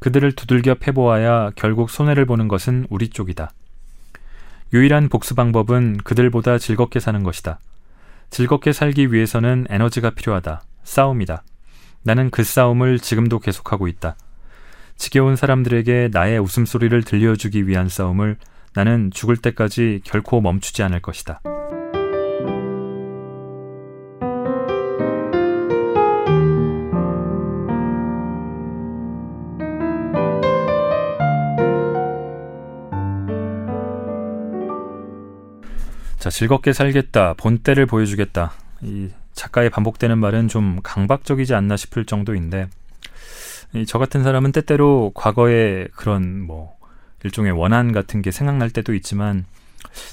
그들을 0.00 0.32
두들겨 0.32 0.74
패보아야 0.76 1.50
결국 1.56 1.90
손해를 1.90 2.24
보는 2.24 2.48
것은 2.48 2.86
우리 2.90 3.08
쪽이다. 3.08 3.50
유일한 4.72 5.08
복수 5.08 5.34
방법은 5.34 5.98
그들보다 6.04 6.58
즐겁게 6.58 7.00
사는 7.00 7.22
것이다. 7.22 7.58
즐겁게 8.30 8.72
살기 8.72 9.12
위해서는 9.12 9.66
에너지가 9.70 10.10
필요하다. 10.10 10.62
싸움이다. 10.84 11.42
나는 12.02 12.30
그 12.30 12.44
싸움을 12.44 12.98
지금도 12.98 13.38
계속하고 13.38 13.88
있다. 13.88 14.16
지겨운 14.96 15.36
사람들에게 15.36 16.10
나의 16.12 16.38
웃음소리를 16.38 17.02
들려주기 17.04 17.66
위한 17.66 17.88
싸움을 17.88 18.36
나는 18.74 19.10
죽을 19.10 19.36
때까지 19.36 20.00
결코 20.04 20.40
멈추지 20.40 20.82
않을 20.82 21.00
것이다. 21.00 21.40
자, 36.18 36.30
즐겁게 36.30 36.72
살겠다. 36.72 37.34
본때를 37.34 37.86
보여주겠다. 37.86 38.52
이 38.82 39.08
작가의 39.32 39.70
반복되는 39.70 40.18
말은 40.18 40.48
좀 40.48 40.80
강박적이지 40.82 41.54
않나 41.54 41.76
싶을 41.76 42.04
정도인데, 42.04 42.68
저 43.86 43.98
같은 43.98 44.24
사람은 44.24 44.52
때때로 44.52 45.12
과거의 45.14 45.88
그런 45.94 46.42
뭐, 46.42 46.76
일종의 47.24 47.52
원한 47.52 47.92
같은 47.92 48.22
게 48.22 48.30
생각날 48.30 48.70
때도 48.70 48.94
있지만, 48.94 49.44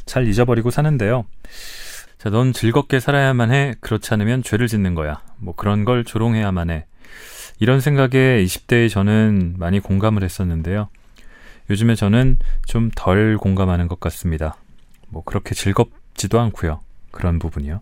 잘 0.05 0.27
잊어버리고 0.27 0.71
사는데요. 0.71 1.25
자, 2.17 2.29
넌 2.29 2.53
즐겁게 2.53 2.99
살아야만 2.99 3.51
해. 3.51 3.75
그렇지 3.81 4.13
않으면 4.13 4.41
죄를 4.43 4.67
짓는 4.67 4.95
거야. 4.95 5.21
뭐 5.37 5.53
그런 5.55 5.85
걸 5.85 6.03
조롱해야만 6.03 6.69
해. 6.69 6.85
이런 7.59 7.79
생각에 7.79 8.43
20대의 8.43 8.89
저는 8.89 9.55
많이 9.57 9.79
공감을 9.79 10.23
했었는데요. 10.23 10.89
요즘에 11.69 11.95
저는 11.95 12.37
좀 12.65 12.91
덜 12.95 13.37
공감하는 13.37 13.87
것 13.87 13.99
같습니다. 13.99 14.57
뭐 15.09 15.23
그렇게 15.23 15.55
즐겁지도 15.55 16.39
않고요. 16.39 16.81
그런 17.11 17.39
부분이요. 17.39 17.81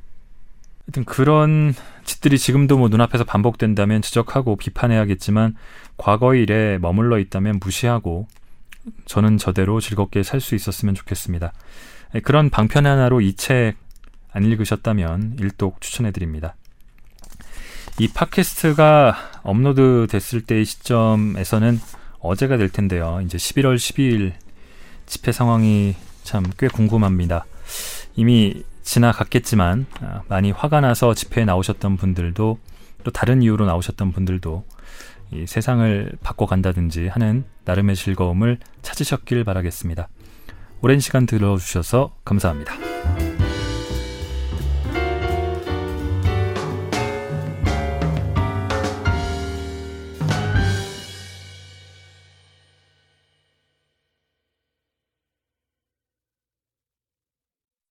하여튼 0.85 1.05
그런 1.05 1.73
짓들이 2.03 2.37
지금도 2.37 2.77
뭐 2.77 2.89
눈앞에서 2.89 3.23
반복된다면 3.23 4.01
지적하고 4.01 4.57
비판해야겠지만 4.57 5.55
과거의 5.97 6.43
일에 6.43 6.77
머물러 6.79 7.19
있다면 7.19 7.59
무시하고 7.63 8.27
저는 9.05 9.37
저대로 9.37 9.79
즐겁게 9.79 10.23
살 10.23 10.41
수 10.41 10.55
있었으면 10.55 10.95
좋겠습니다. 10.95 11.53
예, 12.15 12.19
그런 12.19 12.49
방편 12.49 12.85
하나로 12.85 13.21
이 13.21 13.35
책 13.35 13.75
안 14.33 14.43
읽으셨다면 14.45 15.37
일독 15.39 15.79
추천해드립니다. 15.79 16.55
이 17.99 18.07
팟캐스트가 18.07 19.15
업로드 19.43 20.07
됐을 20.09 20.41
때의 20.41 20.65
시점에서는 20.65 21.79
어제가 22.19 22.57
될 22.57 22.69
텐데요. 22.69 23.21
이제 23.23 23.37
11월 23.37 23.75
12일 23.75 24.33
집회 25.05 25.31
상황이 25.31 25.95
참 26.23 26.43
꽤 26.57 26.67
궁금합니다. 26.67 27.45
이미 28.15 28.63
지나갔겠지만 28.81 29.85
아, 30.01 30.21
많이 30.27 30.51
화가 30.51 30.81
나서 30.81 31.13
집회에 31.13 31.45
나오셨던 31.45 31.97
분들도 31.97 32.57
또 33.03 33.11
다른 33.11 33.41
이유로 33.43 33.65
나오셨던 33.65 34.13
분들도 34.13 34.65
이 35.33 35.47
세상을 35.47 36.13
바꿔간다든지 36.21 37.07
하는 37.07 37.43
나름의 37.65 37.95
즐거움을 37.95 38.59
찾으셨길 38.81 39.43
바라겠습니다. 39.43 40.07
오랜 40.81 40.99
시간 40.99 41.25
들어주셔서 41.25 42.15
감사합니다. 42.25 43.32